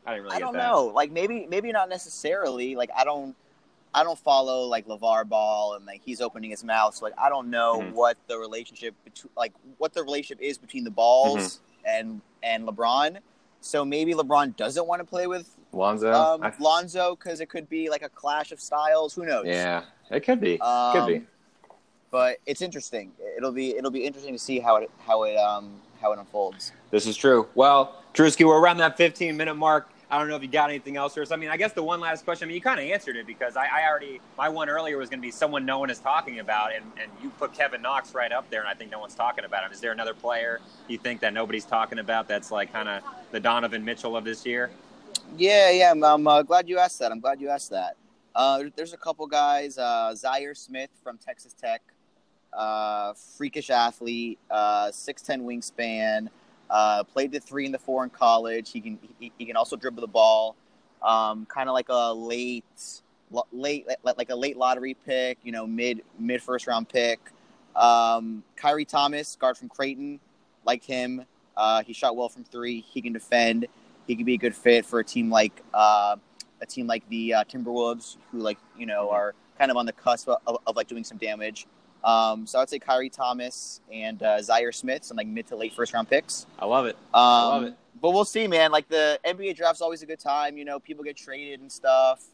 I 0.07 0.11
didn't 0.13 0.25
really 0.25 0.37
I 0.37 0.39
don't 0.39 0.55
that. 0.55 0.67
know. 0.67 0.87
Like 0.87 1.11
maybe 1.11 1.47
maybe 1.49 1.73
not 1.73 1.89
necessarily. 1.89 2.77
Like 2.77 2.91
I 2.97 3.05
don't 3.05 3.37
I 3.95 4.05
don't 4.05 4.19
follow 4.19 4.63
like 4.67 4.87
LaVar 4.87 5.29
Ball 5.29 5.75
and 5.75 5.85
like 5.85 6.03
he's 6.05 6.21
opening 6.21 6.51
his 6.51 6.63
mouth. 6.63 6.95
So 6.95 7.05
like 7.05 7.15
I 7.19 7.29
don't 7.29 7.51
know 7.51 7.79
Mhm. 7.81 7.93
what 7.93 8.17
the 8.29 8.39
relationship 8.39 8.95
between 9.05 9.31
like 9.37 9.53
what 9.79 9.93
the 9.93 10.03
relationship 10.03 10.41
is 10.43 10.59
between 10.59 10.85
the 10.85 10.91
Balls 10.91 11.39
Mm-hmm. 11.41 11.87
and 11.87 12.21
and 12.43 12.67
LeBron. 12.69 13.19
So 13.61 13.85
maybe 13.85 14.15
LeBron 14.15 14.57
doesn't 14.57 14.87
want 14.87 15.01
to 15.01 15.05
play 15.05 15.27
with 15.27 15.55
Lonzo. 15.73 16.13
um, 16.13 16.43
I- 16.43 16.53
Lonzo 16.59 17.17
because 17.17 17.41
it 17.41 17.49
could 17.51 17.69
be 17.69 17.91
like 17.91 18.03
a 18.03 18.09
clash 18.09 18.53
of 18.53 18.61
styles. 18.61 19.13
Who 19.15 19.27
knows? 19.27 19.47
yeah, 19.47 19.83
it 20.11 20.21
could 20.21 20.41
be. 20.41 20.61
Um, 20.61 20.93
could 20.93 21.07
be. 21.07 21.27
but 22.11 22.39
it's 22.47 22.63
interesting. 22.63 23.13
It'll 23.37 23.53
be 23.53 23.77
it'll 23.77 23.91
be 23.91 24.05
interesting 24.05 24.35
to 24.35 24.39
see 24.39 24.61
how 24.61 24.77
it 24.77 24.91
how 25.07 25.25
it 25.25 25.37
um 25.37 25.81
how 26.01 26.13
it 26.13 26.19
unfolds. 26.19 26.73
This 26.91 27.07
is 27.07 27.17
true. 27.17 27.49
Well, 27.55 27.97
Drewski, 28.15 28.47
we're 28.47 28.59
around 28.61 28.79
that 28.79 28.97
15 28.97 29.37
minute 29.37 29.55
mark. 29.55 29.91
I 30.11 30.19
don't 30.19 30.29
know 30.29 30.37
if 30.37 30.43
you 30.43 30.49
got 30.49 30.71
anything 30.71 30.97
else 30.97 31.17
us. 31.17 31.31
I 31.31 31.37
mean, 31.37 31.51
I 31.51 31.57
guess 31.57 31.73
the 31.73 31.83
one 31.83 32.01
last 32.01 32.25
question. 32.25 32.47
I 32.47 32.49
mean, 32.49 32.57
you 32.57 32.61
kind 32.61 32.81
of 32.81 32.87
answered 32.87 33.17
it 33.17 33.27
because 33.27 33.57
I, 33.57 33.67
I 33.67 33.89
already 33.89 34.21
my 34.37 34.49
one 34.49 34.69
earlier 34.69 34.99
was 34.99 35.09
going 35.09 35.21
to 35.21 35.27
be 35.27 35.31
someone 35.31 35.65
no 35.65 35.79
one 35.79 35.91
is 35.91 36.01
talking 36.01 36.41
about, 36.41 36.75
and, 36.75 36.85
and 37.01 37.11
you 37.23 37.31
put 37.31 37.53
Kevin 37.53 37.81
Knox 37.81 38.15
right 38.15 38.33
up 38.33 38.51
there, 38.51 38.61
and 38.61 38.69
I 38.69 38.75
think 38.75 38.91
no 38.91 38.99
one's 38.99 39.15
talking 39.15 39.45
about 39.45 39.65
him. 39.65 39.73
Is 39.73 39.81
there 39.81 39.93
another 39.93 40.15
player 40.15 40.61
you 40.89 40.99
think 40.99 41.21
that 41.21 41.33
nobody's 41.33 41.65
talking 41.65 42.01
about 42.01 42.27
that's 42.27 42.51
like 42.51 42.73
kind 42.73 42.89
of 42.89 43.03
the 43.31 43.41
Donovan 43.41 43.85
Mitchell 43.85 44.17
of 44.17 44.25
this 44.25 44.45
year? 44.45 44.71
Yeah, 45.37 45.71
yeah. 45.71 45.93
I'm, 45.93 46.03
I'm 46.03 46.27
uh, 46.27 46.43
glad 46.43 46.69
you 46.69 46.79
asked 46.79 46.99
that. 46.99 47.13
I'm 47.13 47.21
glad 47.21 47.41
you 47.41 47.49
asked 47.49 47.71
that. 47.71 47.97
Uh, 48.35 48.65
there's 48.77 48.93
a 48.93 48.97
couple 48.97 49.27
guys. 49.27 49.79
Uh, 49.79 50.15
Zhaire 50.15 50.57
Smith 50.57 50.91
from 51.03 51.19
Texas 51.19 51.53
Tech. 51.53 51.83
uh, 52.53 53.15
freakish 53.37 53.71
athlete, 53.71 54.39
uh, 54.51 54.91
six 54.91 55.23
ten 55.23 55.43
wingspan. 55.43 56.29
Uh, 56.71 57.03
played 57.03 57.33
the 57.33 57.41
three 57.41 57.65
and 57.65 57.75
the 57.75 57.79
four 57.79 58.05
in 58.05 58.11
college. 58.11 58.71
He 58.71 58.81
can 58.81 58.99
he, 59.19 59.33
he 59.37 59.45
can 59.45 59.57
also 59.57 59.77
dribble 59.77 60.01
the 60.01 60.07
ball. 60.07 60.55
Um, 61.03 61.47
kind 61.47 61.69
of 61.69 61.75
like 61.75 61.89
a 61.89 62.13
late 62.13 62.65
late 63.53 63.87
like, 64.05 64.17
like 64.19 64.31
a 64.31 64.37
late 64.37 64.57
lottery 64.57 64.95
pick. 64.95 65.39
You 65.43 65.53
know, 65.53 65.67
mid 65.67 66.03
mid 66.19 66.43
first 66.43 66.67
round 66.67 66.89
pick. 66.89 67.19
Um, 67.75 68.45
Khyri 68.57 68.87
Thomas, 68.87 69.37
guard 69.37 69.57
from 69.57 69.69
Creighton, 69.69 70.21
like 70.65 70.85
him. 70.85 71.25
Uh, 71.57 71.83
he 71.83 71.93
shot 71.93 72.17
well 72.17 72.29
from 72.29 72.45
three. 72.45 72.81
He 72.81 73.03
can 73.03 73.13
defend. 73.13 73.67
He 74.07 74.17
could 74.17 74.27
be 74.27 74.35
a 74.35 74.39
good 74.39 74.55
fit 74.55 74.87
for 74.87 75.01
a 75.01 75.05
team 75.05 75.31
like 75.31 75.63
uh, 75.75 76.17
a 76.61 76.67
team 76.67 76.87
like 76.87 77.09
the 77.09 77.35
uh, 77.35 77.45
Timberwolves, 77.45 78.17
who 78.31 78.39
like 78.39 78.59
you 78.79 78.87
know 78.87 79.11
are 79.11 79.35
kind 79.59 79.71
of 79.71 79.77
on 79.77 79.87
the 79.87 79.93
cusp 79.93 80.29
of, 80.29 80.39
of, 80.47 80.59
of 80.67 80.77
like 80.77 80.87
doing 80.89 81.05
some 81.05 81.19
damage. 81.19 81.67
Um, 82.03 82.47
so 82.47 82.59
I'd 82.61 82.69
say 82.71 82.79
Khyri 82.79 83.13
Thomas 83.13 83.81
and 83.93 84.23
uh, 84.23 84.39
Zhaire 84.39 84.75
Smith, 84.75 85.05
some 85.05 85.17
like 85.17 85.27
mid 85.27 85.47
to 85.49 85.57
late 85.57 85.75
first 85.75 85.93
round 85.93 86.09
picks. 86.09 86.47
I 86.59 86.67
love 86.67 86.87
it. 86.87 86.97
Um, 87.15 87.23
I 87.23 87.47
love 87.47 87.63
it. 87.65 87.75
But 88.01 88.11
we'll 88.13 88.25
see, 88.25 88.47
man. 88.47 88.73
Like 88.73 88.89
the 88.89 89.21
NBA 89.27 89.57
draft's 89.57 89.83
always 89.83 90.03
a 90.03 90.07
good 90.07 90.21
time. 90.21 90.57
You 90.57 90.65
know, 90.65 90.81
people 90.81 91.05
get 91.05 91.17
traded 91.17 91.61
and 91.61 91.71
stuff. 91.71 92.25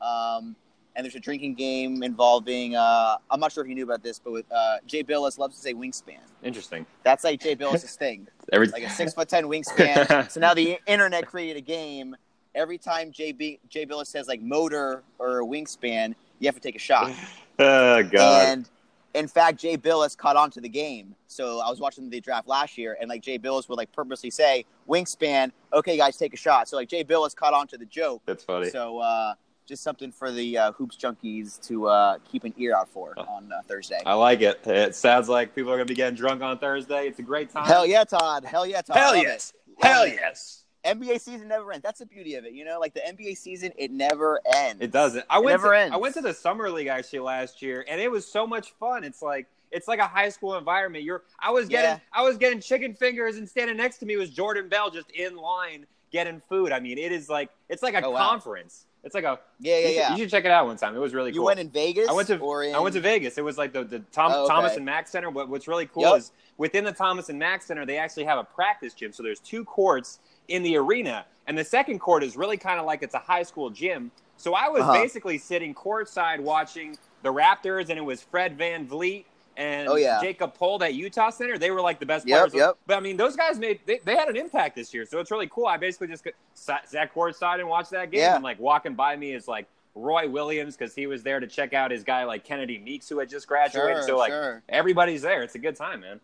Um, 0.00 0.56
and 0.94 1.04
there's 1.04 1.14
a 1.14 1.20
drinking 1.20 1.54
game 1.54 2.02
involving. 2.02 2.76
Uh, 2.76 3.16
I'm 3.30 3.40
not 3.40 3.52
sure 3.52 3.62
if 3.62 3.68
you 3.68 3.74
knew 3.74 3.84
about 3.84 4.02
this, 4.02 4.18
but 4.18 4.32
with 4.32 4.52
uh, 4.52 4.78
Jay 4.86 5.02
Bilas 5.02 5.38
loves 5.38 5.56
to 5.56 5.62
say 5.62 5.74
wingspan. 5.74 6.18
Interesting. 6.42 6.84
That's 7.02 7.24
like 7.24 7.40
Jay 7.40 7.56
Bilas' 7.56 7.96
thing, 7.96 8.26
Every 8.52 8.68
like 8.68 8.82
a 8.82 8.90
six 8.90 9.14
foot 9.14 9.28
ten 9.28 9.44
wingspan. 9.44 10.30
so 10.30 10.40
now 10.40 10.54
the 10.54 10.78
internet 10.86 11.26
created 11.26 11.56
a 11.56 11.60
game. 11.60 12.16
Every 12.54 12.76
time 12.76 13.10
Jay, 13.12 13.32
B- 13.32 13.58
Jay 13.70 13.86
Bilas 13.86 14.08
says 14.08 14.28
like 14.28 14.42
motor 14.42 15.02
or 15.18 15.42
wingspan, 15.42 16.14
you 16.38 16.48
have 16.48 16.54
to 16.54 16.60
take 16.60 16.76
a 16.76 16.80
shot. 16.80 17.12
oh 17.58 18.02
God. 18.02 18.48
And 18.48 18.68
in 19.14 19.28
fact, 19.28 19.60
Jay 19.60 19.76
Bilas 19.76 20.16
caught 20.16 20.36
on 20.36 20.50
to 20.52 20.60
the 20.60 20.68
game. 20.68 21.14
So 21.26 21.60
I 21.60 21.68
was 21.70 21.80
watching 21.80 22.08
the 22.08 22.20
draft 22.20 22.48
last 22.48 22.78
year, 22.78 22.96
and 23.00 23.08
like 23.08 23.22
Jay 23.22 23.38
Bilas 23.38 23.68
would 23.68 23.76
like 23.76 23.92
purposely 23.92 24.30
say 24.30 24.64
wingspan. 24.88 25.52
Okay, 25.72 25.96
guys, 25.96 26.16
take 26.16 26.34
a 26.34 26.36
shot. 26.36 26.68
So 26.68 26.76
like 26.76 26.88
Jay 26.88 27.04
Bilas 27.04 27.34
caught 27.34 27.54
on 27.54 27.66
to 27.68 27.78
the 27.78 27.86
joke. 27.86 28.22
That's 28.26 28.44
funny. 28.44 28.70
So 28.70 28.98
uh, 28.98 29.34
just 29.66 29.82
something 29.82 30.12
for 30.12 30.30
the 30.30 30.58
uh, 30.58 30.72
hoops 30.72 30.96
junkies 30.96 31.60
to 31.68 31.86
uh, 31.88 32.18
keep 32.30 32.44
an 32.44 32.54
ear 32.56 32.74
out 32.74 32.88
for 32.88 33.14
on 33.18 33.50
uh, 33.52 33.62
Thursday. 33.66 34.00
I 34.04 34.14
like 34.14 34.40
it. 34.40 34.60
It 34.66 34.94
sounds 34.94 35.28
like 35.28 35.54
people 35.54 35.70
are 35.72 35.76
going 35.76 35.86
to 35.86 35.90
be 35.90 35.96
getting 35.96 36.16
drunk 36.16 36.42
on 36.42 36.58
Thursday. 36.58 37.08
It's 37.08 37.18
a 37.18 37.22
great 37.22 37.50
time. 37.50 37.66
Hell 37.66 37.86
yeah, 37.86 38.04
Todd. 38.04 38.44
Hell 38.44 38.66
yeah, 38.66 38.82
Todd. 38.82 38.96
Hell 38.96 39.14
Love 39.14 39.22
yes. 39.22 39.52
Hell 39.80 40.02
it. 40.04 40.14
yes. 40.14 40.61
NBA 40.84 41.20
season 41.20 41.48
never 41.48 41.72
ends. 41.72 41.82
That's 41.82 42.00
the 42.00 42.06
beauty 42.06 42.34
of 42.34 42.44
it. 42.44 42.52
You 42.52 42.64
know, 42.64 42.78
like 42.80 42.94
the 42.94 43.00
NBA 43.00 43.36
season, 43.36 43.72
it 43.78 43.90
never 43.90 44.40
ends. 44.54 44.82
It 44.82 44.90
doesn't. 44.90 45.24
I 45.30 45.38
went. 45.38 45.50
never 45.50 45.72
to, 45.74 45.78
ends. 45.78 45.94
I 45.94 45.96
went 45.98 46.14
to 46.14 46.20
the 46.20 46.34
summer 46.34 46.70
league 46.70 46.88
actually 46.88 47.20
last 47.20 47.62
year, 47.62 47.84
and 47.88 48.00
it 48.00 48.10
was 48.10 48.26
so 48.26 48.46
much 48.46 48.72
fun. 48.80 49.04
It's 49.04 49.22
like 49.22 49.46
it's 49.70 49.88
like 49.88 50.00
a 50.00 50.06
high 50.06 50.28
school 50.28 50.56
environment. 50.56 51.04
You're. 51.04 51.22
I 51.40 51.50
was 51.50 51.68
getting. 51.68 51.90
Yeah. 51.90 51.98
I 52.12 52.22
was 52.22 52.36
getting 52.36 52.60
chicken 52.60 52.94
fingers, 52.94 53.36
and 53.36 53.48
standing 53.48 53.76
next 53.76 53.98
to 53.98 54.06
me 54.06 54.16
was 54.16 54.30
Jordan 54.30 54.68
Bell, 54.68 54.90
just 54.90 55.10
in 55.10 55.36
line 55.36 55.86
getting 56.10 56.42
food. 56.48 56.72
I 56.72 56.80
mean, 56.80 56.98
it 56.98 57.12
is 57.12 57.28
like 57.28 57.50
it's 57.68 57.82
like 57.82 57.94
a 57.94 58.04
Oh, 58.04 58.10
wow. 58.10 58.28
conference. 58.30 58.86
It's 59.04 59.14
like 59.16 59.24
a. 59.24 59.40
Yeah, 59.58 59.74
yeah, 59.74 59.78
you 59.80 59.86
should- 59.88 59.94
yeah. 59.96 60.10
You 60.12 60.18
should 60.18 60.30
check 60.30 60.44
it 60.44 60.50
out 60.52 60.66
one 60.66 60.76
time. 60.76 60.94
It 60.94 61.00
was 61.00 61.12
really 61.14 61.30
You 61.32 61.38
cool. 61.40 61.46
went 61.46 61.58
in 61.58 61.70
Vegas. 61.70 62.08
I 62.08 62.12
went 62.12 62.28
to 62.28 62.34
in... 62.60 62.74
I 62.74 62.78
went 62.78 62.94
to 62.94 63.00
Vegas. 63.00 63.36
It 63.38 63.42
was 63.44 63.58
like 63.58 63.72
the 63.72 63.82
the 63.84 63.98
Tom, 64.12 64.30
Oh, 64.32 64.44
okay. 64.44 64.54
Thomas 64.54 64.76
and 64.76 64.84
Mack 64.84 65.08
Center. 65.08 65.28
What, 65.30 65.48
what's 65.48 65.66
really 65.66 65.86
cool 65.86 66.02
Yep. 66.04 66.18
is 66.18 66.32
within 66.56 66.84
the 66.84 66.92
Thomas 66.92 67.28
and 67.28 67.36
Mack 67.38 67.62
Center, 67.62 67.84
they 67.84 67.98
actually 67.98 68.24
have 68.24 68.38
a 68.38 68.44
practice 68.44 68.94
gym. 68.94 69.12
So 69.12 69.22
there's 69.24 69.40
two 69.40 69.64
courts 69.64 70.20
in 70.52 70.62
the 70.62 70.76
arena, 70.76 71.24
and 71.46 71.56
the 71.56 71.64
second 71.64 71.98
court 71.98 72.22
is 72.22 72.36
really 72.36 72.56
kind 72.56 72.78
of 72.78 72.86
like 72.86 73.02
it's 73.02 73.14
a 73.14 73.18
high 73.18 73.42
school 73.42 73.70
gym. 73.70 74.10
So 74.36 74.54
I 74.54 74.68
was 74.68 74.82
Uh-huh. 74.82 74.92
basically 74.92 75.38
sitting 75.38 75.74
courtside 75.74 76.40
watching 76.40 76.96
the 77.22 77.32
Raptors, 77.32 77.88
and 77.88 77.98
it 77.98 78.02
was 78.04 78.22
Fred 78.22 78.58
VanVleet 78.58 79.24
and 79.56 79.88
Oh, 79.88 79.96
yeah. 79.96 80.20
Jakob 80.20 80.56
Poeltl 80.56 80.82
at 80.82 80.94
Utah 80.94 81.30
Center. 81.30 81.56
They 81.58 81.70
were 81.70 81.80
like 81.80 82.00
the 82.00 82.06
best 82.06 82.26
Yep, 82.26 82.38
players. 82.38 82.54
yep. 82.54 82.76
But 82.86 82.96
I 82.96 83.00
mean, 83.00 83.16
those 83.16 83.36
guys 83.36 83.58
made 83.58 83.80
they, 83.86 83.98
they 84.04 84.14
had 84.16 84.28
an 84.28 84.36
impact 84.36 84.76
this 84.76 84.92
year, 84.92 85.06
so 85.06 85.20
it's 85.20 85.30
really 85.30 85.46
cool. 85.48 85.66
I 85.66 85.76
basically 85.78 86.08
just 86.08 86.24
got- 86.24 86.34
sat, 86.54 86.88
sat 86.88 87.14
courtside 87.14 87.60
and 87.60 87.68
watched 87.68 87.90
that 87.92 88.10
game, 88.10 88.20
Yeah. 88.20 88.34
and 88.34 88.44
like 88.44 88.58
walking 88.58 88.94
by 88.94 89.16
me 89.16 89.32
is 89.32 89.48
like 89.48 89.66
Roy 89.94 90.28
Williams 90.28 90.76
because 90.76 90.94
he 90.94 91.06
was 91.06 91.22
there 91.22 91.38
to 91.38 91.46
check 91.46 91.72
out 91.74 91.90
his 91.90 92.02
guy 92.02 92.24
like 92.24 92.44
Kennedy 92.44 92.78
Meeks 92.78 93.08
who 93.08 93.18
had 93.18 93.28
just 93.28 93.46
graduated. 93.46 93.98
Sure, 93.98 94.06
so 94.06 94.16
like 94.18 94.32
sure. 94.32 94.62
everybody's 94.68 95.22
there. 95.22 95.42
It's 95.42 95.54
a 95.54 95.58
good 95.58 95.76
time, 95.76 96.00
man. 96.00 96.20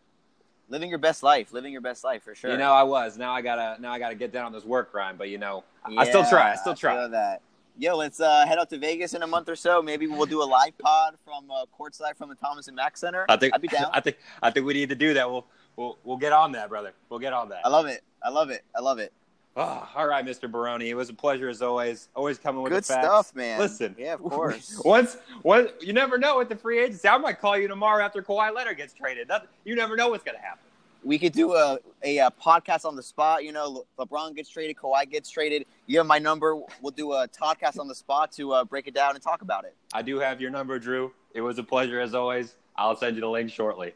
Living 0.69 0.91
your 0.91 0.99
best 0.99 1.23
life. 1.23 1.53
Living 1.53 1.73
your 1.73 1.81
best 1.81 2.05
life 2.05 2.23
for 2.23 2.35
sure. 2.35 2.51
You 2.51 2.57
know, 2.57 2.73
I 2.73 2.83
was. 2.83 3.17
Now 3.19 3.33
I 3.33 3.43
gotta 3.43 3.81
now 3.81 3.93
I 3.93 3.99
gotta 3.99 4.15
get 4.15 4.33
down 4.33 4.47
on 4.47 4.53
this 4.53 4.65
work 4.65 4.93
grind, 4.93 5.19
but 5.19 5.29
you 5.29 5.39
know, 5.39 5.65
I 5.85 6.05
still 6.05 6.25
try. 6.25 6.53
I 6.53 6.57
still 6.57 6.75
try. 6.75 6.95
feel 6.95 7.09
that. 7.11 7.43
Yo, 7.81 7.97
let's 7.97 8.19
uh, 8.19 8.45
head 8.45 8.59
out 8.59 8.69
to 8.71 8.79
Vegas 8.79 9.15
in 9.15 9.23
a 9.23 9.27
month 9.27 9.49
or 9.49 9.55
so. 9.55 9.81
Maybe 9.81 10.09
we'll 10.09 10.27
do 10.27 10.43
a 10.43 10.45
live 10.45 10.77
pod 10.79 11.15
from 11.25 11.49
uh, 11.49 11.65
courtside 11.79 12.17
from 12.17 12.29
the 12.29 12.35
Thomas 12.35 12.67
and 12.67 12.75
Mack 12.75 12.97
Center. 12.97 13.25
I 13.29 13.37
think 13.37 13.55
I'd 13.55 13.63
be 13.63 13.69
down. 13.69 13.91
I 13.93 14.01
think 14.01 14.17
I 14.43 14.51
think 14.51 14.67
we 14.67 14.75
need 14.75 14.89
to 14.89 14.97
do 14.97 15.15
that. 15.15 15.31
We'll 15.31 15.47
we'll 15.77 15.99
we'll 16.03 16.17
get 16.17 16.33
on 16.33 16.53
that, 16.53 16.69
brother. 16.69 16.93
We'll 17.09 17.21
get 17.21 17.33
on 17.33 17.51
that. 17.51 17.61
I 17.65 17.69
love 17.69 17.87
it. 17.87 18.03
I 18.23 18.31
love 18.31 18.51
it. 18.51 18.65
I 18.77 18.81
love 18.81 18.99
it. 18.99 19.13
Oh, 19.61 19.89
all 19.97 20.07
right, 20.07 20.25
Mr. 20.25 20.49
Baroni. 20.49 20.89
It 20.89 20.95
was 20.95 21.11
a 21.11 21.15
pleasure 21.15 21.49
as 21.49 21.63
always. 21.63 22.09
Always 22.15 22.39
coming 22.39 22.63
with 22.63 22.73
Good 22.73 22.85
the 22.85 22.93
facts. 22.95 23.05
stuff, 23.07 23.35
man. 23.35 23.59
Listen, 23.59 23.97
Yeah, 23.99 24.15
of 24.15 24.21
course. 24.23 24.81
once, 24.85 25.17
once 25.43 25.73
you 25.81 25.93
never 25.93 26.17
know 26.17 26.39
with 26.39 26.49
the 26.49 26.55
free 26.55 26.79
agency. 26.79 27.09
I 27.09 27.19
might 27.19 27.41
call 27.41 27.59
you 27.59 27.67
tomorrow 27.67 28.05
after 28.05 28.23
Kawhi 28.23 28.55
Leonard 28.55 28.77
gets 28.77 28.95
traded. 28.95 29.29
You 29.65 29.75
never 29.75 29.97
know 29.97 30.11
what's 30.11 30.23
gonna 30.23 30.39
happen. 30.39 30.61
we 31.03 31.19
could 31.19 31.33
do 31.33 31.55
a, 31.55 31.79
a, 32.05 32.21
uh 32.21 32.31
podcast 32.41 32.85
on 32.85 32.95
the 32.95 33.03
spot. 33.03 33.43
You 33.43 33.51
know, 33.51 33.85
Le- 33.99 34.07
LeBron 34.07 34.37
gets 34.37 34.49
traded, 34.49 34.77
Kawhi 34.77 35.11
gets 35.11 35.29
traded. 35.29 35.67
You 35.87 35.99
have 35.99 36.07
my 36.07 36.21
number. 36.21 36.55
We'll 36.81 36.93
do 36.95 37.13
a 37.15 37.27
podcast 37.27 37.81
on 37.81 37.89
the 37.89 37.97
spot 37.97 38.31
to 38.33 38.53
uh, 38.53 38.65
break 38.65 38.87
it 38.87 38.95
down 38.95 39.15
and 39.17 39.23
talk 39.23 39.43
about 39.43 39.65
it. 39.65 39.75
I 39.93 40.03
do 40.03 40.21
have 40.21 40.41
your 40.41 40.53
number, 40.53 40.79
Drew. 40.79 41.13
It 41.35 41.41
was 41.41 41.59
a 41.59 41.65
pleasure 41.65 41.99
as 42.01 42.15
always. 42.15 42.55
I'll 42.77 42.95
send 42.95 43.17
you 43.17 43.23
the 43.23 43.29
link 43.29 43.51
shortly. 43.51 43.93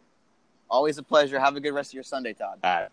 Always 0.68 0.98
a 0.98 1.04
pleasure. 1.04 1.38
Have 1.38 1.54
a 1.54 1.60
good 1.60 1.72
rest 1.72 1.90
of 1.90 1.94
your 1.94 2.02
Sunday, 2.02 2.32
Todd. 2.32 2.58
All 2.64 2.80
right. 2.80 2.88